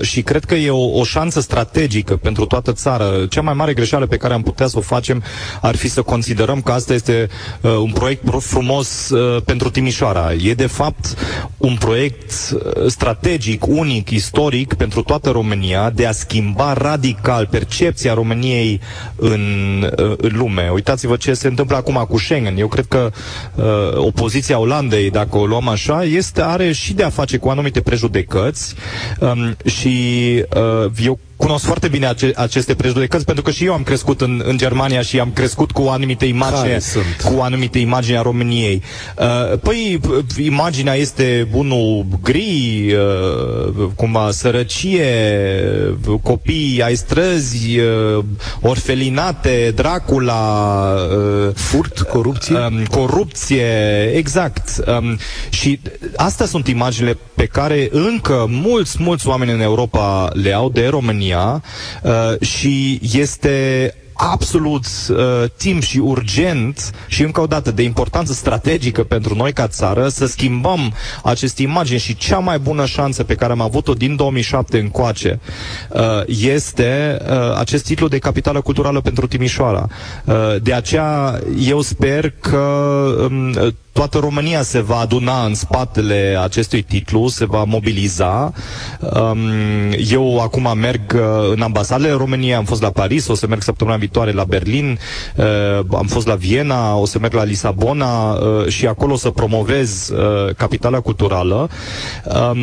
[0.00, 3.04] Și cred că e o, o șansă strategică pentru toată țara.
[3.28, 5.22] Cea mai mare greșeală pe care am putea să o facem
[5.60, 7.28] ar fi să considerăm că asta este
[7.60, 10.32] uh, un proiect frumos uh, pentru Timișoara.
[10.42, 11.14] E de fapt
[11.56, 18.80] un proiect uh, strategic, unic, istoric pentru toată România de a schimba radical percepția României
[19.16, 19.42] în,
[19.98, 20.68] uh, în lume.
[20.72, 22.56] Uitați-vă ce se întâmplă acum cu Schengen.
[22.58, 23.10] Eu cred că
[23.54, 23.64] uh,
[23.96, 28.74] opoziția Olandei, dacă o luăm așa, este are și de a face cu anumite prejudecăți
[29.20, 29.96] um, și
[30.56, 34.42] uh, eu cunosc foarte bine ace- aceste prejudecăți pentru că și eu am crescut în,
[34.44, 36.84] în Germania și am crescut cu anumite imagini
[37.24, 38.82] cu anumite imagini a României.
[39.18, 40.00] Uh, păi
[40.38, 45.06] imaginea este bunul gri, uh, cumva sărăcie,
[46.22, 48.24] copii ai străzi, uh,
[48.60, 53.66] orfelinate, Dracula, uh, furt, corupție, uh, corupție,
[54.14, 54.68] exact.
[54.86, 55.18] Um,
[55.50, 55.80] și
[56.16, 61.25] astea sunt imaginile pe care încă mulți mulți oameni în Europa le au de România
[61.32, 61.62] România
[62.02, 65.16] uh, și este absolut uh,
[65.56, 70.26] timp și urgent și încă o dată de importanță strategică pentru noi ca țară să
[70.26, 70.92] schimbăm
[71.22, 75.40] aceste imagini și cea mai bună șansă pe care am avut-o din 2007 încoace
[75.90, 79.88] uh, este uh, acest titlu de capitală culturală pentru Timișoara.
[80.24, 82.56] Uh, de aceea eu sper că
[83.30, 88.52] um, toată România se va aduna în spatele acestui titlu, se va mobiliza.
[89.00, 89.38] Um,
[90.10, 91.20] eu acum merg uh,
[91.54, 94.98] în ambasadele României, am fost la Paris, o să merg săptămâna viitoare la Berlin,
[95.36, 95.44] uh,
[95.96, 100.08] am fost la Viena, o să merg la Lisabona uh, și acolo o să promovez
[100.08, 101.68] uh, capitala culturală.
[102.24, 102.58] Um,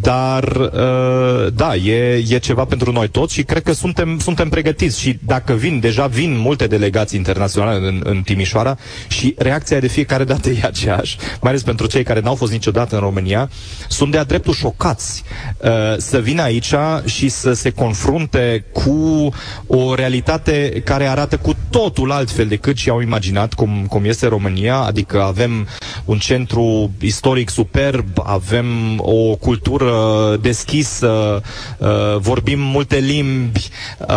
[0.00, 5.00] dar, uh, da, e, e ceva pentru noi toți și cred că suntem, suntem pregătiți.
[5.00, 8.76] Și dacă vin, deja vin multe delegații internaționale în, în Timișoara
[9.08, 12.94] și reacția de fiecare dată e aceeași, mai ales pentru cei care n-au fost niciodată
[12.94, 13.50] în România,
[13.88, 15.22] sunt de-a dreptul șocați
[15.58, 19.28] uh, să vină aici și să se confrunte cu
[19.66, 20.53] o realitate
[20.84, 25.66] care arată cu totul altfel decât și au imaginat cum, cum este România, adică avem
[26.04, 28.66] un centru istoric superb, avem
[28.98, 29.92] o cultură
[30.40, 31.42] deschisă,
[31.78, 31.88] uh,
[32.18, 33.68] vorbim multe limbi,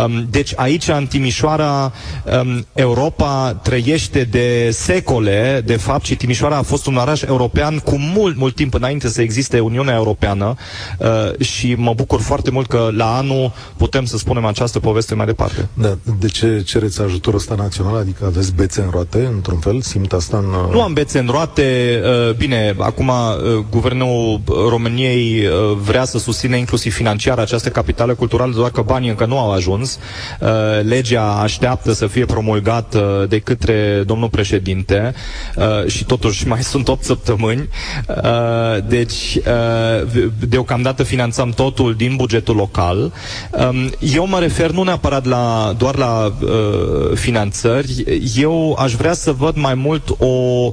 [0.04, 1.92] um, deci aici în Timișoara
[2.42, 7.96] um, Europa trăiește de secole, de fapt, și Timișoara a fost un oraș european cu
[7.98, 10.54] mult, mult timp înainte să existe Uniunea Europeană
[10.98, 15.26] uh, și mă bucur foarte mult că la anul putem să spunem această poveste mai
[15.26, 15.68] departe.
[15.74, 17.96] Da, de ce cereți ajutorul ăsta național?
[17.96, 19.80] Adică aveți bețe în roate, într-un fel?
[19.80, 20.44] Simt asta în...
[20.44, 20.72] Uh...
[20.72, 22.00] Nu am bețe în roate.
[22.28, 28.52] Uh, bine, acum uh, Guvernul României uh, vrea să susține inclusiv financiar această capitală culturală,
[28.54, 29.98] doar că banii încă nu au ajuns.
[30.40, 30.48] Uh,
[30.82, 35.14] legea așteaptă să fie promulgată de către domnul președinte
[35.56, 37.68] uh, și totuși mai sunt 8 săptămâni.
[38.08, 43.12] Uh, deci, uh, deocamdată finanțăm totul din bugetul local.
[43.50, 48.04] Um, eu mă refer nu neapărat la, doar la uh, finanțări,
[48.36, 50.72] eu aș vrea să văd mai mult o uh,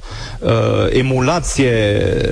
[0.89, 1.71] emulație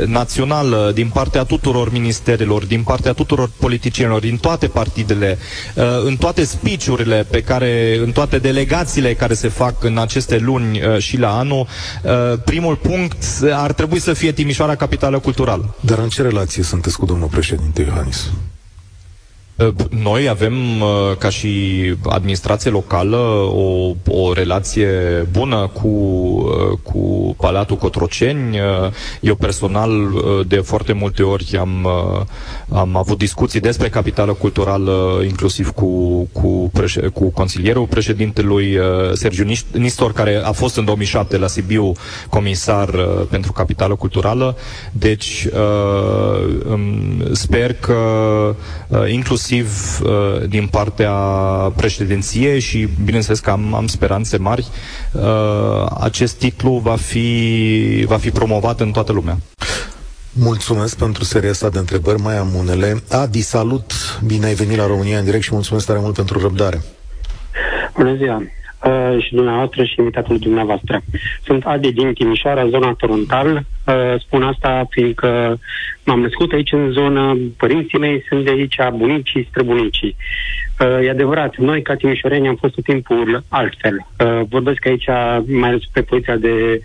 [0.05, 5.37] națională din partea tuturor ministerilor, din partea tuturor politicienilor, din toate partidele,
[5.75, 10.81] uh, în toate spiciurile pe care, în toate delegațiile care se fac în aceste luni
[10.81, 11.67] uh, și la anul,
[12.03, 12.11] uh,
[12.45, 15.75] primul punct punct ar trebui să fie Timișoara capitală culturală.
[15.79, 18.29] Dar în ce relație sunteți cu domnul președinte Iohannis?
[19.59, 21.49] Ă, noi avem, ă, ca și
[22.03, 23.17] administrație locală,
[23.53, 24.87] o, o relație
[25.31, 25.87] bună cu,
[26.49, 28.57] ă, cu Palatul Cotroceni.
[29.21, 29.91] Eu personal,
[30.47, 31.87] de foarte multe ori, am,
[32.69, 35.87] am avut discuții despre capitală culturală, inclusiv cu,
[36.31, 38.77] cu, preș- cu consilierul președintelui
[39.13, 41.91] Sergiu Nistor, care a fost în 2007 la Sibiu
[42.29, 42.89] comisar
[43.29, 44.57] pentru capitală culturală.
[44.91, 45.47] Deci,
[47.31, 47.95] sper că
[49.07, 51.11] inclusiv inclusiv uh, din partea
[51.75, 54.67] președinției și bineînțeles că am, am speranțe mari,
[55.11, 59.37] uh, acest titlu va fi, va fi promovat în toată lumea.
[60.33, 63.03] Mulțumesc pentru seria asta de întrebări, mai am unele.
[63.09, 63.91] Adi, salut!
[64.25, 66.81] Bine ai venit la România în direct și mulțumesc tare mult pentru răbdare.
[67.95, 68.41] Bună ziua!
[68.83, 71.01] Uh, și dumneavoastră și invitatul dumneavoastră.
[71.43, 73.55] Sunt Adi din Timișoara, zona Torontal.
[73.55, 75.59] Uh, spun asta fiindcă
[76.03, 80.15] m-am născut aici în zonă, părinții mei sunt de aici, bunicii, străbunicii.
[80.79, 84.07] Uh, e adevărat, noi ca timișoreni am fost tot timpul altfel.
[84.19, 85.07] Uh, vorbesc aici
[85.45, 86.81] mai ales pe poziția de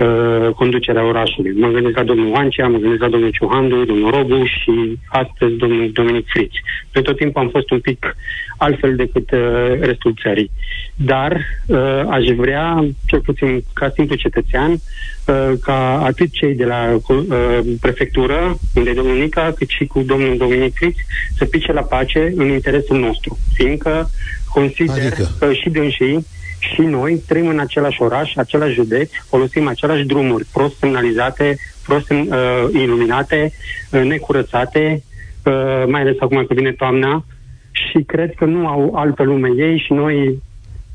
[0.00, 1.52] uh, conducerea orașului.
[1.52, 5.90] Mă gândesc la domnul Ancea, mă gândesc la domnul Ciuhandu, domnul Robu și astăzi domnul
[5.92, 6.52] Dominic Friț.
[6.92, 8.16] Pe tot timpul am fost un pic
[8.58, 10.50] altfel decât uh, restul țării.
[10.94, 11.36] Dar
[11.66, 17.58] uh, aș vrea, cel puțin ca simplu cetățean, uh, ca atât cei de la uh,
[17.80, 20.96] prefectură, unde e domnul Nica, cât și cu domnul Dominic Friț,
[21.36, 24.10] să pice la pace în interesul nostru, fiindcă
[24.52, 25.28] consider adică?
[25.38, 26.26] că și dânsii
[26.60, 31.56] și noi trăim în același oraș, același județ, folosim aceleași drumuri prost semnalizate,
[31.86, 32.26] prost uh,
[32.72, 33.52] iluminate,
[33.92, 35.02] uh, necurățate,
[35.44, 37.24] uh, mai ales acum că vine toamna,
[37.72, 40.42] și cred că nu au altă lume ei și noi,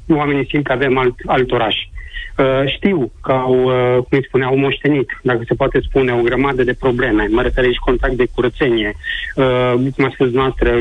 [0.09, 1.75] oamenii simt că avem alt, alt oraș.
[2.37, 6.21] Uh, știu că au, uh, cum îi spune, au moștenit, dacă se poate spune, o
[6.21, 7.27] grămadă de probleme.
[7.29, 8.95] Mă refer aici contact de curățenie,
[9.35, 10.71] uh, cum a spus noastră,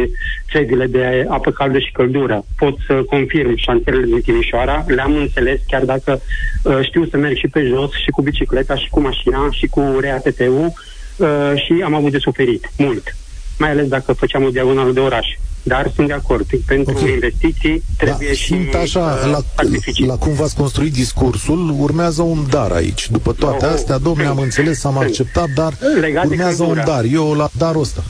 [0.51, 2.45] țevile de apă caldă și căldură.
[2.57, 6.21] Pot să confirm șantierele din Timișoara, le-am înțeles, chiar dacă
[6.63, 9.99] uh, știu să merg și pe jos, și cu bicicleta, și cu mașina, și cu
[10.01, 10.73] RATT-ul
[11.17, 13.15] uh, și am avut de suferit mult
[13.59, 15.27] mai ales dacă făceam o diagonală de oraș.
[15.67, 16.47] Dar sunt de acord.
[16.67, 17.13] Pentru okay.
[17.13, 19.41] investiții trebuie da, și sunt așa, uh, la,
[20.07, 23.11] la cum v-ați construit discursul, urmează un dar aici.
[23.11, 27.05] După toate oh, astea, domnule, am înțeles, am acceptat, dar legat urmează un dar.
[27.05, 28.05] Eu la darul ăsta.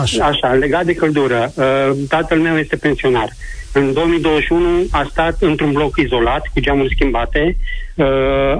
[0.00, 0.24] Așa.
[0.24, 1.52] Așa, legat de căldură.
[1.54, 3.32] Uh, tatăl meu este pensionar.
[3.74, 7.56] În 2021 a stat într-un bloc izolat, cu geamuri schimbate,
[7.96, 8.06] uh,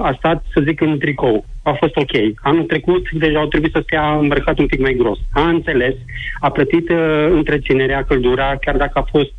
[0.01, 1.45] a stat, să zic, în tricou.
[1.63, 2.11] A fost ok.
[2.41, 5.19] Anul trecut deja au trebuit să stea îmbrăcat un pic mai gros.
[5.33, 5.93] A înțeles,
[6.39, 9.33] a plătit uh, întreținerea, căldura, chiar dacă a fost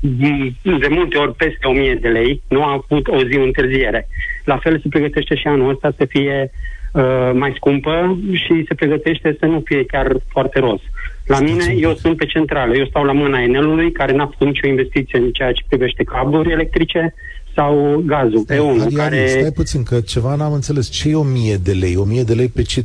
[0.00, 4.08] mm, de multe ori peste 1000 de lei, nu a avut o zi întârziere.
[4.44, 6.50] La fel se pregătește și anul ăsta să fie
[6.92, 10.80] uh, mai scumpă și se pregătește să nu fie chiar foarte roz.
[11.26, 12.76] La mine, eu sunt pe centrală.
[12.76, 16.52] Eu stau la mâna Enelului, care n-a făcut nicio investiție în ceea ce privește cabluri
[16.52, 17.14] electrice
[17.54, 18.38] sau gazul.
[18.38, 19.26] Stai, pe unul care...
[19.28, 20.88] Stai puțin, că ceva n-am înțeles.
[20.88, 21.96] Ce e 1000 de lei?
[21.96, 22.84] 1000 de lei pe ce,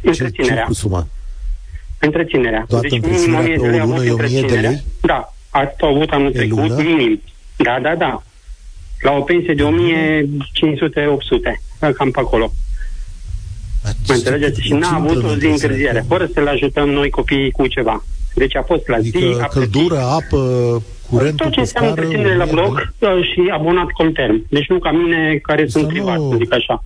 [0.00, 1.06] pe ce, ce cu suma?
[1.98, 2.64] Întreținerea.
[2.68, 4.82] Toată deci întreținerea pe o lună e 1000 de lei?
[5.00, 5.34] Da.
[5.50, 6.82] Ați avut anul pe trecut lună?
[6.82, 7.22] minim.
[7.56, 8.22] Da, da, da.
[9.00, 9.68] La o pensie de 1500-800.
[11.94, 12.52] Cam pe acolo.
[13.82, 14.60] Mă înțelegeți?
[14.60, 18.04] Și n-a avut o zi întârziere, fără să le ajutăm noi copiii cu ceva.
[18.34, 19.46] Deci a fost la adică zi...
[19.50, 24.46] căldură, apă, curent, Tot ce înseamnă întreținere la bloc uh, și abonat colterm.
[24.48, 26.84] Deci nu ca mine, care sunt privat, să zic așa.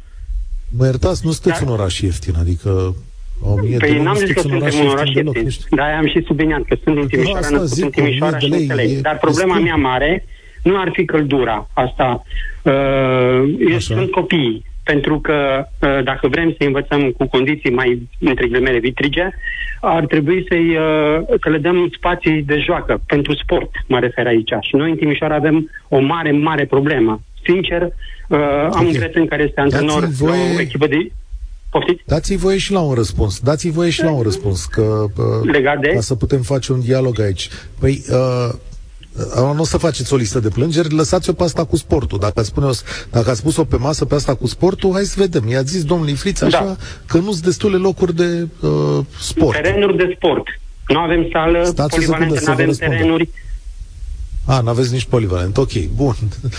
[0.77, 1.69] Mă iertați, nu sunteți Dar...
[1.69, 2.97] un oraș ieftin, adică
[3.41, 5.49] o mie păi n-am zis că suntem un oraș ieftin.
[5.71, 9.01] Da, am și subliniat că sunt din Timișoara, nu sunt Timișoara și înțeleg.
[9.01, 10.25] Dar problema mea mare
[10.63, 12.23] nu ar fi căldura asta.
[12.63, 12.73] Uh,
[13.71, 18.79] eu sunt copii pentru că uh, dacă vrem să învățăm cu condiții mai, între ghilimele,
[18.79, 19.29] vitrige,
[19.81, 24.53] ar trebui să-i, uh, să le dăm spații de joacă, pentru sport, mă refer aici.
[24.61, 27.21] Și noi în Timișoara avem o mare, mare problemă.
[27.45, 28.87] Sincer, uh, am okay.
[28.87, 30.37] un prieten care este antrenor voie...
[30.37, 31.13] la o echipă de...
[31.71, 32.03] Poftiți?
[32.07, 33.41] Dați-i voie și la un răspuns.
[33.41, 35.05] Dați-i voie și la un răspuns, că,
[35.45, 35.89] Legat de?
[35.89, 37.49] ca să putem face un dialog aici.
[37.81, 38.55] Păi, uh,
[39.37, 42.19] nu o să faceți o listă de plângeri, lăsați-o pe asta cu sportul.
[42.19, 42.71] Dacă ați, spune
[43.11, 45.49] dacă ați spus-o pe masă pe asta cu sportul, hai să vedem.
[45.49, 46.77] I-a zis domnul Ifriț așa da.
[47.07, 49.63] că nu sunt destule locuri de uh, sport.
[49.63, 50.43] Terenuri de sport.
[50.89, 53.29] Nu avem sală Stați polivalente, nu avem terenuri.
[54.45, 55.57] A, nu aveți nici polivalent.
[55.57, 56.15] Ok, bun.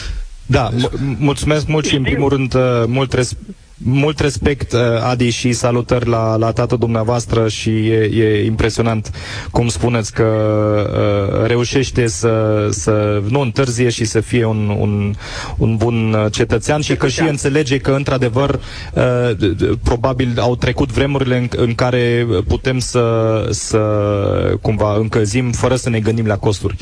[0.50, 5.30] Da, m- mulțumesc mult și în primul rând uh, mult respect mult respect, uh, Adi,
[5.30, 9.12] și salutări la, la tatăl dumneavoastră și e, e impresionant
[9.52, 15.14] cum spuneți că uh, reușește să, să nu întârzie și să fie un, un,
[15.58, 18.60] un bun cetățean și că și înțelege că, într-adevăr,
[18.94, 23.04] uh, probabil au trecut vremurile în, în care putem să,
[23.50, 23.78] să
[24.62, 26.76] cumva încălzim fără să ne gândim la costuri.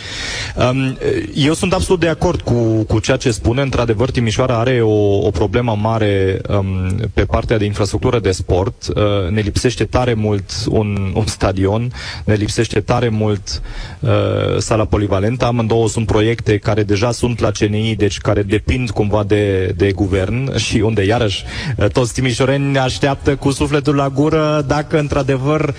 [0.71, 0.97] Um,
[1.33, 3.61] eu sunt absolut de acord cu, cu ceea ce spune.
[3.61, 8.87] Într-adevăr, Timișoara are o, o problemă mare um, pe partea de infrastructură de sport.
[8.95, 11.91] Uh, ne lipsește tare mult un, un stadion,
[12.23, 13.61] ne lipsește tare mult
[13.99, 14.09] uh,
[14.57, 15.45] sala polivalentă.
[15.45, 20.57] Amândouă sunt proiecte care deja sunt la CNI, deci care depind cumva de, de guvern
[20.57, 21.43] și unde, iarăși,
[21.77, 25.73] uh, toți timișoreni așteaptă cu sufletul la gură dacă, într-adevăr,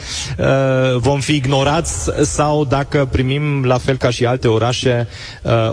[0.96, 5.08] vom fi ignorați sau dacă primim, la fel ca și alte orașe,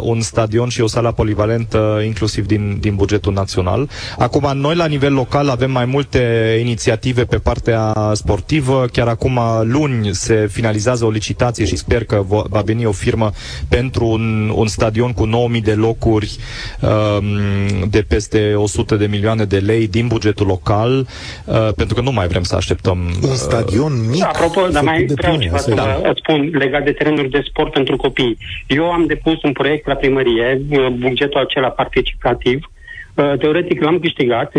[0.01, 3.89] un stadion și o sală polivalentă, inclusiv din, din bugetul național.
[4.17, 6.21] Acum, noi, la nivel local avem mai multe
[6.61, 8.86] inițiative pe partea sportivă.
[8.91, 13.32] Chiar acum luni se finalizează o licitație și sper că va veni o firmă
[13.69, 16.38] pentru un, un stadion cu 9000 de locuri
[16.82, 21.07] um, de peste 100 de milioane de lei din bugetul local,
[21.45, 22.97] uh, pentru că nu mai vrem să așteptăm.
[23.24, 24.24] Un uh, stadion mic?
[24.24, 25.99] Apropo, dar mai vreau ceva să da.
[26.01, 28.38] vă spun legat de terenuri de sport pentru copii.
[28.67, 32.71] Eu am depus un proiect la primărie, uh, bugetul acela participativ,
[33.15, 34.51] uh, teoretic l-am câștigat,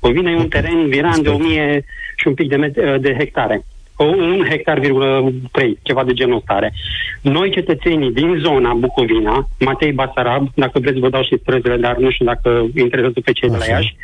[0.00, 1.84] Covina e un teren viran de 1000
[2.16, 3.64] și un pic de, met- de hectare.
[3.96, 6.72] O, un hectar, virgulă 3, ceva de genul stare.
[7.20, 12.10] Noi, cetățenii din zona Bucovina, Matei Basarab, dacă vreți vă dau și străzile, dar nu
[12.10, 13.58] știu dacă interesează pe cei Așa.
[13.58, 13.96] de la Iași,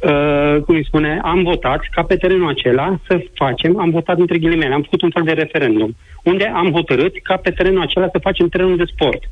[0.00, 4.38] uh, cum îi spune, am votat ca pe terenul acela să facem, am votat între
[4.38, 8.18] ghilimele, am făcut un fel de referendum, unde am hotărât ca pe terenul acela să
[8.18, 9.22] facem terenul de sport.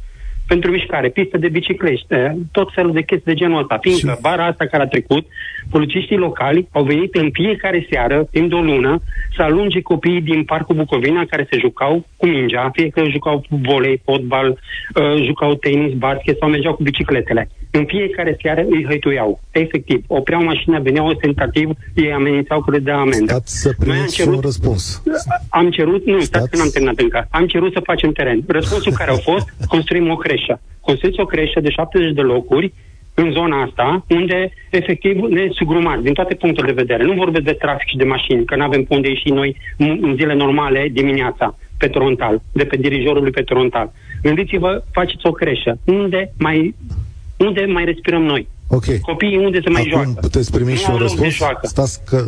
[0.47, 3.79] Pentru mișcare, piste de biciclete, tot felul de chestii de genul ăsta.
[3.81, 5.27] Fiindcă Și- vara asta care a trecut,
[5.71, 9.03] polițiștii locali au venit în fiecare seară, timp de o lună,
[9.37, 14.01] să alunge copiii din Parcul Bucovina care se jucau cu mingea, fie că jucau volei,
[14.05, 14.49] fotbal,
[14.95, 17.49] uh, jucau tenis, basket sau mergeau cu bicicletele.
[17.71, 19.41] În fiecare seară îi hăituiau.
[19.51, 23.33] Efectiv, opreau mașina, veneau ostentativ, ei amenințau că le dea amendă.
[23.33, 25.03] Stați să Noi am primiți și cerut- un răspuns.
[25.49, 26.51] Am cerut, nu, stați Stați.
[26.51, 27.27] că n-am terminat încă.
[27.31, 28.43] Am cerut să facem teren.
[28.47, 30.61] Răspunsul care au fost, construim o creșă.
[30.81, 32.73] Construiți o creșă de 70 de locuri
[33.15, 37.03] în zona asta, unde efectiv ne sugrumați din toate punctele de vedere.
[37.05, 40.01] Nu vorbesc de trafic și de mașini, că nu avem pe unde ieși noi m-
[40.01, 43.93] în zile normale dimineața pe Torontal, de pe dirijorul pe Torontal.
[44.23, 45.79] Gândiți-vă, faceți o creșă.
[45.85, 46.75] Unde mai,
[47.37, 48.49] unde mai respirăm noi?
[48.69, 48.85] Ok.
[49.01, 50.19] Copiii unde se mai Acum joacă?
[50.21, 51.35] puteți primi Nu și un au loc de răspuns?
[51.35, 51.67] joacă.
[51.67, 52.25] Stați că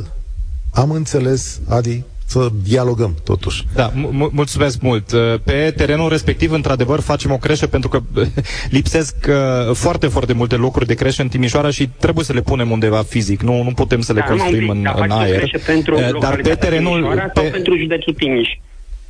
[0.75, 3.65] am înțeles, Adi, să dialogăm totuși.
[3.75, 5.13] Da, mu- mulțumesc mult.
[5.13, 8.01] Uh, Pe terenul respectiv, într-adevăr, facem o creșă pentru că
[8.77, 12.71] lipsesc uh, foarte, foarte multe locuri de creșă în Timișoara și trebuie să le punem
[12.71, 13.41] undeva fizic.
[13.43, 15.23] Nu, nu putem să le Dar numai un construim pic, în, dar în faceți o
[15.23, 15.39] aer.
[15.39, 16.93] creșă pentru Uh, Dar pe localitatea terenul...
[16.95, 18.49] Timișoara sau Pe, pentru județul Timiș?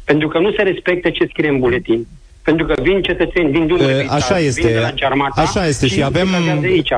[0.04, 2.06] Pentru că nu se respectă ce scrie în buletin.
[2.42, 4.60] Pentru că vin cetățeni, vin Dunăre, E, Vista, așa este.
[4.60, 6.92] vin de la Cearmata Așa este și avem- se de aici.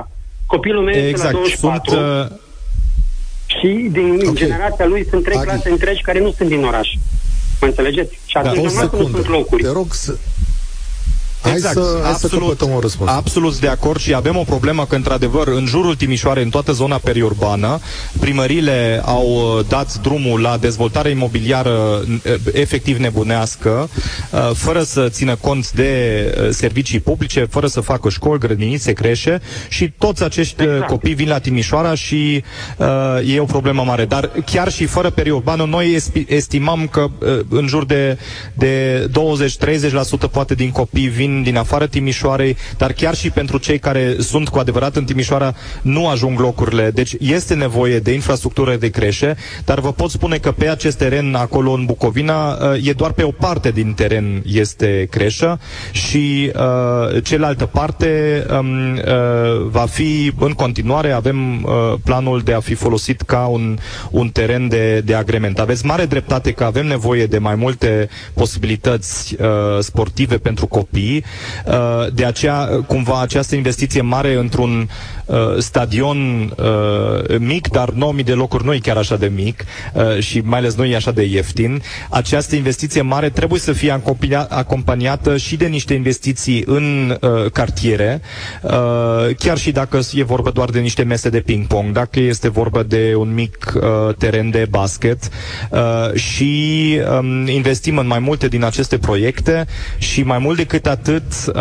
[0.46, 2.40] Copilul meu este la exact, 24 sunt...
[3.54, 4.34] uh, și din Ok.
[4.34, 5.46] generația lui sunt trei Adi.
[5.46, 6.88] clase întregi care nu sunt din oraș.
[7.60, 8.18] Mă înțelegeți?
[8.26, 9.36] Și atunci Da, o normal că nu sunt secundă.
[9.38, 9.62] locuri.
[9.62, 10.16] Te rog să...
[11.42, 13.10] Hai Exact, să, hai să căpătăm un răspuns.
[13.10, 16.96] Absolut de acord și avem o problemă că, într-adevăr, în jurul Timișoarei, în toată zona
[16.96, 17.80] periurbană,
[18.20, 23.88] primările au uh, dat drumul la dezvoltare imobiliară uh, efectiv nebunească,
[24.30, 25.90] uh, fără să țină cont de
[26.40, 30.70] uh, servicii publice, fără să facă școli, grădinițe, creșe și toți acești Exact.
[30.72, 30.90] exact.
[30.90, 32.44] copii vin la Timișoara și
[32.76, 34.04] uh, e o problemă mare.
[34.04, 38.18] Dar chiar și fără periurbană, noi espi- estimăm că uh, în jur de,
[38.54, 39.06] de
[40.26, 44.48] 20-30% poate din copii vin din afară Timișoarei, dar chiar și pentru cei care sunt
[44.48, 46.90] cu adevărat în Timișoara nu ajung locurile.
[46.90, 51.34] Deci este nevoie de infrastructură de creșe, dar vă pot spune că pe acest teren
[51.34, 55.60] acolo în Bucovina uh, e doar pe o parte din teren este creșă
[55.92, 59.02] și uh, cealaltă parte um, uh,
[59.70, 63.78] va fi în continuare, avem uh, planul de a fi folosit ca un,
[64.10, 65.58] un teren de, de agrement.
[65.58, 69.48] Aveți mare dreptate că avem nevoie de mai multe posibilități uh,
[69.80, 71.19] sportive pentru copii,
[71.66, 74.88] uh, de aceea uh, cumva această investiție mare într-un
[75.24, 80.18] uh, stadion uh, mic, dar 9000 de locuri nu e chiar așa de mic uh,
[80.18, 81.82] și mai ales nu e așa de ieftin.
[82.10, 88.20] Această investiție mare trebuie să fie acompania- acompaniată și de niște investiții în uh, cartiere,
[88.62, 88.70] uh,
[89.38, 93.14] chiar și dacă e vorba doar de niște mese de ping-pong, dacă este vorba de
[93.16, 95.28] un mic uh, teren de basket
[95.70, 99.66] uh, și um, investim în mai multe din aceste proiecte
[99.98, 101.09] și mai mult decât atât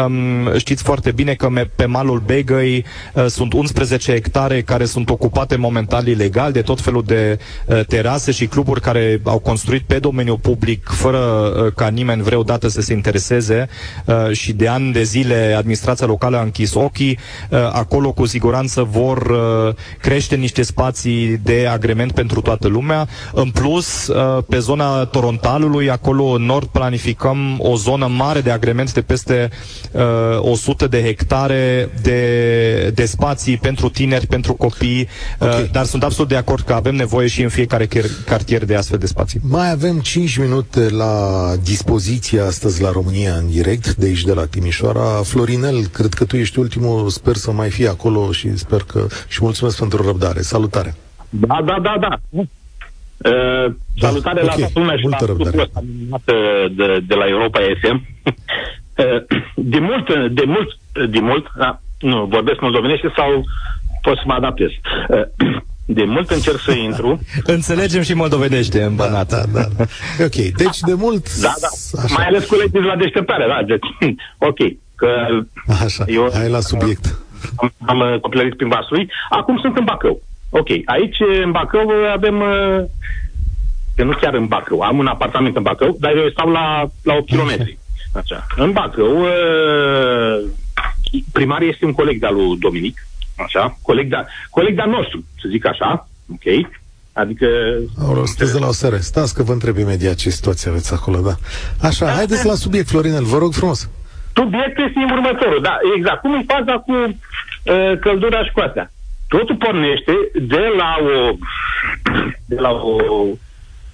[0.06, 5.10] um, știți foarte bine că me- pe malul Begăi uh, sunt 11 hectare care sunt
[5.10, 10.00] ocupate momentan ilegal de tot felul de uh, terase și cluburi care au construit pe
[10.00, 13.68] domeniul public fără uh, ca nimeni vreodată să se intereseze
[14.06, 17.18] uh, și de ani de zile administrația locală a închis ochii.
[17.50, 23.08] Uh, acolo cu siguranță vor uh, crește niște spații de agrement pentru toată lumea.
[23.34, 28.94] În plus, uh, pe zona Torontalului, acolo în nord planificăm o zonă mare de agrement
[28.94, 29.39] de peste
[29.92, 30.02] uh,
[30.42, 35.08] 100 de hectare de, de spații pentru tineri, pentru copii,
[35.40, 35.72] uh, Ok.
[35.72, 38.98] dar sunt absolut de acord că avem nevoie și în fiecare chiar- cartier de astfel
[38.98, 39.40] de spații.
[39.50, 41.14] Mai avem 5 minute la
[41.64, 45.22] dispoziție astăzi la România în direct, de aici de la Timișoara.
[45.24, 49.08] Florinel, cred că tu ești ultimul, sper să mai fii acolo și sper că...
[49.28, 50.42] și mulțumesc pentru răbdare.
[50.42, 50.96] Salutare!
[51.30, 52.20] Da, da, da, da.
[52.30, 54.48] Uh, Da, salutare ok.
[54.48, 55.50] la toată lumea și Multă la răbdare.
[55.50, 58.06] grupul ăsta minunat, uh, de, de la Europa FM.
[59.00, 59.22] Uh,
[59.74, 60.70] de mult, uh, de mult,
[61.02, 63.44] uh, de mult, da, nu, vorbesc moldovenește sau
[64.02, 64.70] pot să mă adaptez.
[65.10, 65.22] Uh,
[65.92, 67.20] De mult încerc să intru.
[67.56, 69.28] Înțelegem și moldovenește în Da, banat.
[69.30, 69.42] da,
[69.78, 69.84] da.
[70.26, 71.40] Ok, deci de mult...
[71.42, 72.02] Da, da.
[72.04, 73.64] Așa, Mai ales cu lecții la deșteptare, da.
[73.68, 74.16] Deci,
[74.50, 74.58] ok.
[74.96, 75.08] Că
[75.84, 76.04] așa.
[76.08, 77.20] eu- hai la subiect.
[77.56, 79.12] am, am uh, copilărit prin Vaslui.
[79.30, 80.22] Acum sunt în Bacău.
[80.50, 80.68] Ok.
[80.86, 82.40] Aici, în Bacău, uh, avem...
[82.42, 82.84] uh,
[83.98, 84.80] Eu nu chiar în Bacău.
[84.80, 87.78] Am un apartament în Bacău, dar eu stau la, la 8 km.
[88.14, 88.46] Așa.
[88.56, 90.50] În Bacău, uh,
[91.32, 93.08] primar este un coleg de-al lui Dominic.
[93.38, 93.78] Așa.
[93.82, 94.16] Coleg, de,
[94.50, 96.08] coleg de-al nostru, să zic așa.
[96.34, 96.70] Ok.
[97.14, 97.48] Adică...
[98.02, 98.96] Aoleu, sunteți de la OSR.
[98.96, 101.36] Stați că vă întreb imediat ce situație aveți acolo, da.
[101.88, 103.90] Așa, haideți la subiect, Florinel, vă rog frumos.
[104.34, 106.22] Subiectul este următorul, da, exact.
[106.22, 108.92] Cum e faza cu uh, căldura și cu astea?
[109.28, 111.36] Totul pornește de la o,
[112.46, 112.96] de la o,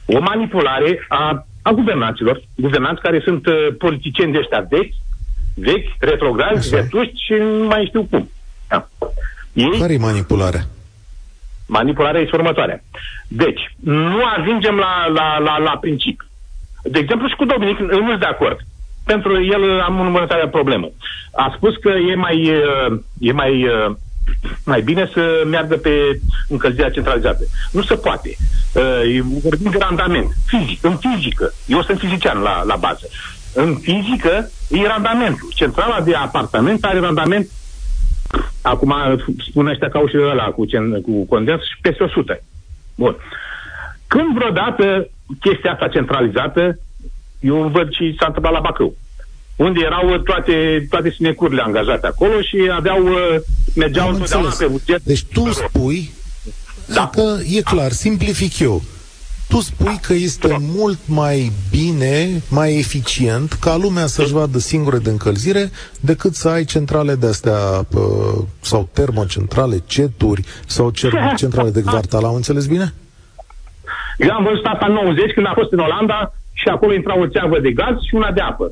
[0.05, 4.93] o manipulare a, a guvernanților, guvernanți care sunt uh, politicieni de ăștia vechi,
[5.55, 8.29] vechi, retrogradi, vetuști și nu mai știu cum.
[8.67, 8.87] Da.
[9.53, 10.63] Ei, Care e manipularea?
[11.67, 12.83] Manipularea este următoarea.
[13.27, 16.27] Deci, nu ajungem la, la, la, la principiu.
[16.83, 18.59] De exemplu, și cu Dominic nu sunt de acord.
[19.05, 20.89] Pentru el am următoarea problemă.
[21.35, 22.51] A spus că e mai,
[23.19, 23.67] e mai,
[24.65, 27.43] mai bine să meargă pe încălzirea centralizată.
[27.71, 28.35] Nu se poate.
[29.41, 30.33] Vorbim de randament.
[30.45, 31.53] Fizic, în fizică.
[31.65, 33.07] Eu sunt fizician la, la bază.
[33.53, 35.51] În fizică e randamentul.
[35.55, 37.49] Centrala de apartament are randament
[38.61, 38.93] Acum
[39.49, 40.65] spune ăștia ca și ăla cu,
[41.01, 42.43] cu condens și peste 100.
[42.95, 43.15] Bun.
[44.07, 45.07] Când vreodată
[45.39, 46.79] chestia asta centralizată,
[47.39, 48.93] eu văd și s-a întâmplat la Bacău,
[49.55, 53.35] unde erau toate, toate sinecurile angajate acolo și aveau, uh,
[53.75, 55.01] mergeau întotdeauna pe buget.
[55.03, 56.11] Deci tu spui
[56.93, 57.09] da.
[57.13, 58.81] că e clar, simplific eu,
[59.47, 65.09] tu spui că este mult mai bine, mai eficient ca lumea să-și vadă singure de
[65.09, 67.85] încălzire decât să ai centrale de astea
[68.59, 70.91] sau termocentrale, ceturi sau
[71.35, 72.23] centrale de quartal.
[72.23, 72.93] Am înțeles bine?
[74.17, 77.27] Eu am văzut asta în 90 când a fost în Olanda și acolo intra o
[77.27, 78.71] țeavă de gaz și una de apă.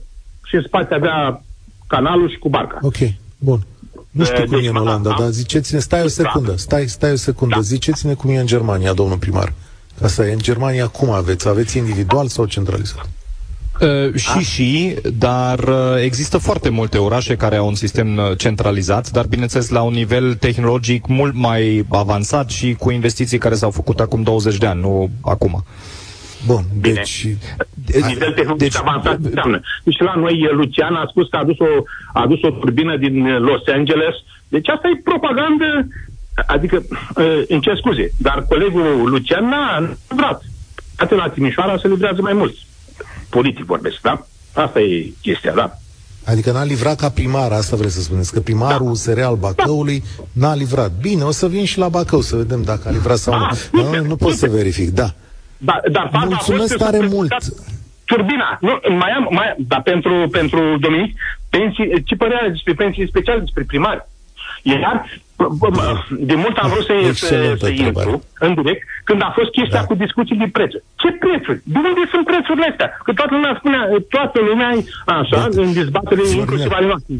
[0.53, 1.43] Și în spate avea
[1.87, 2.77] canalul și cu barca.
[2.81, 2.97] Ok,
[3.37, 3.65] bun.
[4.11, 7.15] Nu știu cum deci, e în Olanda, dar ziceți-ne, stai o secundă, stai, stai o
[7.15, 7.61] secundă, da.
[7.61, 9.53] ziceți-ne cum e în Germania, domnul primar.
[10.01, 10.33] Asta e.
[10.33, 11.47] În Germania cum aveți?
[11.47, 13.09] Aveți individual sau centralizat?
[13.81, 19.11] Uh, și și, dar uh, există foarte multe orașe care au un sistem uh, centralizat,
[19.11, 23.99] dar bineînțeles la un nivel tehnologic mult mai avansat și cu investiții care s-au făcut
[23.99, 25.63] acum 20 de ani, nu acum.
[26.45, 26.93] Bun, Bine.
[26.93, 27.27] deci...
[28.07, 29.59] Nivel tehnologic deci, avansat înseamnă.
[29.83, 33.37] Deci la noi Lucian a spus că a adus o, a adus o turbină din
[33.37, 34.15] Los Angeles.
[34.47, 35.87] Deci asta e propagandă
[36.45, 36.83] Adică,
[37.47, 40.43] îmi cer scuze, dar colegul Lucian n-a livrat.
[40.95, 42.67] Atât la Timișoara se livrează mai mulți.
[43.29, 44.25] Politic vorbesc, da?
[44.53, 45.77] Asta e chestia, da?
[46.25, 48.91] Adică n-a livrat ca primar, asta vreți să spuneți, că primarul da.
[48.91, 50.23] USR al Bacăului da.
[50.47, 50.91] n-a livrat.
[51.01, 53.49] Bine, o să vin și la Bacău să vedem dacă a livrat sau da.
[53.71, 53.81] nu.
[53.81, 55.13] Nu, nu, nu pot să verific, da.
[55.57, 57.35] Da dar Mulțumesc tare mult.
[58.05, 63.39] Turbina, nu, mai am, mai, dar pentru, pentru Dominic, pensii, ce părere despre pensii speciale,
[63.39, 64.05] despre primari?
[64.61, 65.05] Iar
[66.19, 69.85] de mult am vrut să, să, să intru în direct când a fost chestia da.
[69.85, 70.83] cu discuții de prețuri.
[70.95, 71.61] Ce prețuri?
[71.63, 72.89] De unde sunt prețurile astea?
[73.05, 74.69] Că toată lumea spunea, toată lumea
[75.05, 75.61] așa, da.
[75.61, 77.13] în dezbatere inclusiv ale noastre.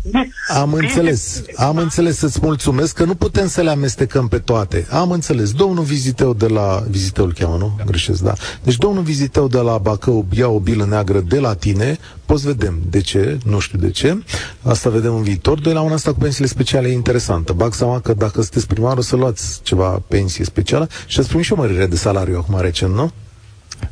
[0.61, 4.87] Am înțeles, am înțeles să-ți mulțumesc că nu putem să le amestecăm pe toate.
[4.91, 5.51] Am înțeles.
[5.53, 6.83] Domnul Viziteu de la...
[6.89, 7.75] Viziteu îl cheamă, nu?
[7.77, 7.83] Da.
[7.83, 8.33] Greșesc, da.
[8.63, 12.79] Deci domnul Viziteu de la Bacău ia o bilă neagră de la tine, poți vedem
[12.89, 14.23] de ce, nu știu de ce.
[14.61, 15.59] Asta vedem în viitor.
[15.59, 17.53] Doi la una asta cu pensiile speciale e interesantă.
[17.53, 21.45] Bag seama că dacă sunteți primar o să luați ceva pensie specială și ați primit
[21.45, 23.11] și o mărire de salariu acum recent, nu?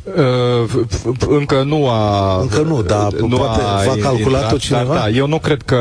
[0.03, 0.85] Uh,
[1.29, 2.39] încă nu a...
[2.41, 4.93] Încă nu, dar nu poate a va calculat-o cineva?
[4.93, 5.77] Da, eu nu cred că,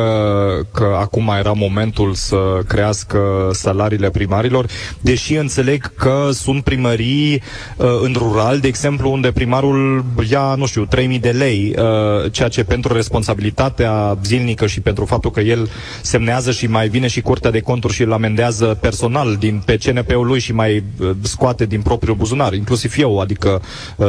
[0.72, 2.36] că acum era momentul să
[2.66, 4.66] crească salariile primarilor,
[5.00, 7.42] deși înțeleg că sunt primării
[7.76, 12.48] uh, în rural, de exemplu, unde primarul ia, nu știu, 3000 de lei, uh, ceea
[12.48, 15.68] ce pentru responsabilitatea zilnică și pentru faptul că el
[16.02, 20.26] semnează și mai vine și Curtea de Conturi și îl amendează personal din pe CNP-ul
[20.26, 23.62] lui și mai uh, scoate din propriul buzunar, inclusiv eu, adică
[23.96, 23.99] uh,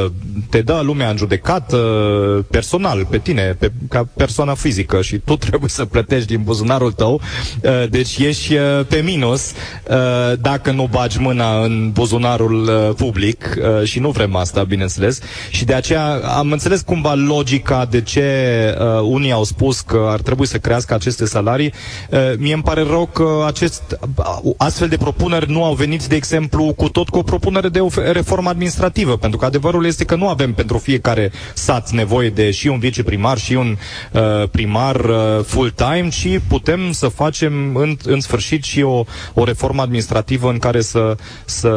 [0.49, 5.35] te dă lumea în judecat uh, personal, pe tine, pe, ca persoană fizică și tu
[5.47, 7.21] trebuie să plătești din buzunarul tău,
[7.63, 9.51] uh, deci ești uh, pe minus
[10.39, 15.19] dacă nu bagi mâna în buzunarul public și nu vrem asta, bineînțeles.
[15.49, 18.25] Și de aceea am înțeles cumva logica de ce
[19.03, 21.73] unii au spus că ar trebui să crească aceste salarii.
[22.37, 23.99] Mie îmi pare rău că acest,
[24.57, 27.87] astfel de propuneri nu au venit, de exemplu, cu tot cu o propunere de o
[28.11, 32.67] reformă administrativă, pentru că adevărul este că nu avem pentru fiecare sat nevoie de și
[32.67, 33.78] un viceprimar și un
[34.11, 39.03] uh, primar uh, full-time, și putem să facem în, în sfârșit și o,
[39.34, 41.15] o reformă administrativă în care să,
[41.45, 41.69] să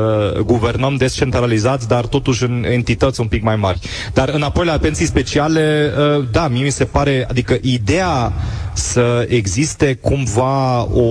[0.45, 3.79] guvernăm descentralizați, dar totuși în entități un pic mai mari.
[4.13, 8.33] Dar înapoi la pensii speciale, uh, da, mie mi se pare, adică ideea
[8.75, 11.03] să existe cumva o,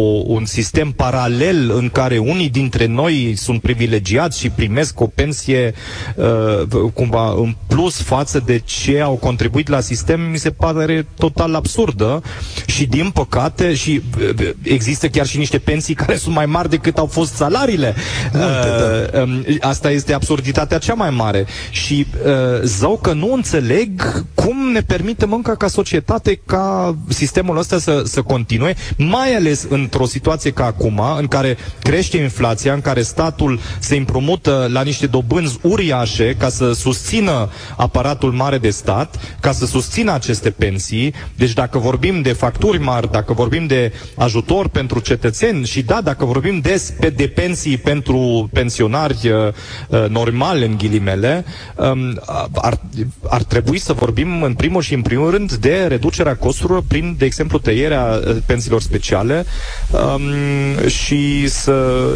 [0.00, 5.74] o, un sistem paralel în care unii dintre noi sunt privilegiați și primesc o pensie
[6.22, 11.54] uh, cumva în plus față de ce au contribuit la sistem, mi se pare total
[11.54, 12.22] absurdă
[12.66, 14.02] și din păcate și
[14.38, 17.94] uh, există chiar și niște pensii care sunt mai mari decât au fost salariile.
[18.32, 19.20] Multe, uh, da.
[19.22, 24.80] Um, asta este absurditatea cea mai mare și uh, zău că nu înțeleg cum ne
[24.80, 30.64] permitem încă ca societate ca sistemul ăsta să, să continue, mai ales într-o situație ca
[30.64, 36.34] acum, în care crește inflația, în care statul se împrumută la niște dobânzi uriașe uriașe
[36.38, 41.14] ca să susțină aparatul mare de stat, ca să susțină aceste pensii.
[41.36, 46.24] Deci dacă vorbim de facturi mari, dacă vorbim de ajutor pentru cetățeni și da, dacă
[46.24, 49.48] vorbim des pe de pensii pentru pensionari uh,
[49.88, 51.44] uh, normali în ghilimele,
[51.76, 52.20] um,
[52.54, 52.80] ar,
[53.28, 57.24] ar trebui să vorbim în primul și în primul rând de reducerea costurilor prin, de
[57.24, 59.44] exemplu, tăierea uh, pensiilor speciale
[59.90, 62.06] um, și să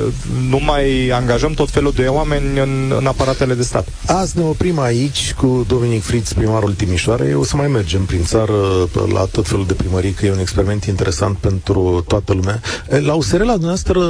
[0.49, 3.86] nu mai angajăm tot felul de oameni în, în aparatele de stat.
[4.07, 7.35] Azi ne oprim aici cu Dominic Fritz, primarul Timișoarei.
[7.35, 10.85] O să mai mergem prin țară la tot felul de primării, că e un experiment
[10.85, 12.61] interesant pentru toată lumea.
[12.89, 14.01] La USR, la dumneavoastră,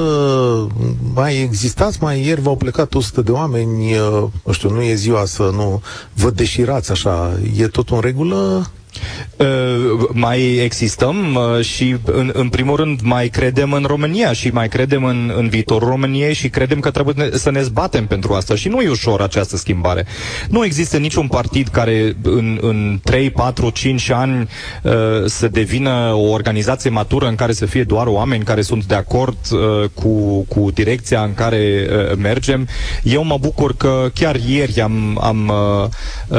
[1.14, 1.99] mai existați?
[2.01, 3.95] Mai ieri v-au plecat 100 de oameni,
[4.45, 5.83] nu știu, nu e ziua să nu
[6.14, 7.39] vă deșirați așa.
[7.57, 8.70] E tot în regulă?
[9.37, 14.69] Uh, mai existăm uh, și, în, în primul rând, mai credem în România și mai
[14.69, 18.55] credem în, în viitorul României și credem că trebuie ne, să ne zbatem pentru asta.
[18.55, 20.07] Și nu e ușor această schimbare.
[20.49, 24.49] Nu există niciun partid care în, în 3, 4, 5 ani
[24.83, 24.93] uh,
[25.27, 29.37] să devină o organizație matură în care să fie doar oameni care sunt de acord
[29.51, 32.69] uh, cu, cu direcția în care uh, mergem.
[33.03, 35.89] Eu mă bucur că chiar ieri am, am uh,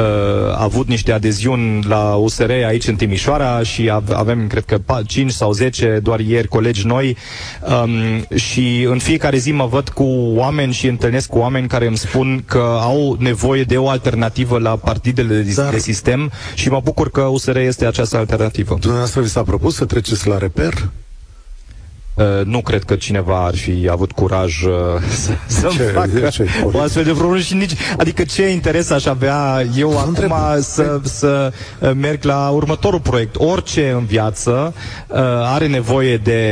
[0.56, 5.52] avut niște adeziuni la USR USR aici în Timișoara și avem, cred că, 5 sau
[5.52, 7.16] 10 doar ieri colegi noi
[7.82, 7.90] um,
[8.36, 12.42] și în fiecare zi mă văd cu oameni și întâlnesc cu oameni care îmi spun
[12.46, 15.70] că au nevoie de o alternativă la partidele de, Dar...
[15.70, 18.76] de sistem și mă bucur că USR este această alternativă.
[18.80, 20.88] Dumneavoastră vi s-a propus să treceți la reper?
[22.18, 24.72] Uh, nu cred că cineva ar fi avut curaj uh,
[25.24, 27.72] să, să ce, facă ce, o astfel de problemă și nici...
[27.98, 30.30] Adică ce interes aș avea eu acum întreb.
[30.60, 33.36] să, să uh, merg la următorul proiect.
[33.36, 34.74] Orice în viață
[35.08, 35.16] uh,
[35.54, 36.42] are nevoie de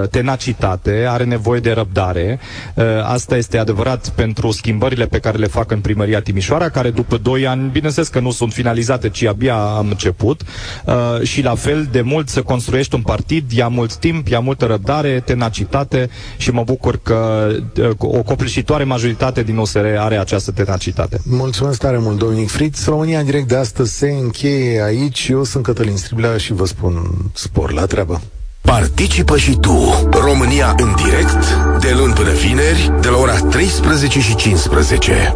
[0.00, 2.40] uh, tenacitate, are nevoie de răbdare.
[2.74, 7.16] Uh, asta este adevărat pentru schimbările pe care le fac în primăria Timișoara, care după
[7.16, 10.40] 2 ani, bineînțeles că nu sunt finalizate, ci abia am început.
[10.84, 14.64] Uh, și la fel de mult să construiești un partid, ia mult timp, ia multă
[14.64, 17.48] răbdare răbdare, tenacitate și mă bucur că
[17.98, 21.20] o copleșitoare majoritate din OSR are această tenacitate.
[21.24, 22.86] Mulțumesc tare mult, Dominic Fritz.
[22.86, 25.28] România în direct de astăzi se încheie aici.
[25.28, 28.20] Eu sunt Cătălin Striblea și vă spun spor la treabă.
[28.60, 34.34] Participă și tu, România în direct, de luni până vineri, de la ora 13 și
[34.34, 35.32] 15.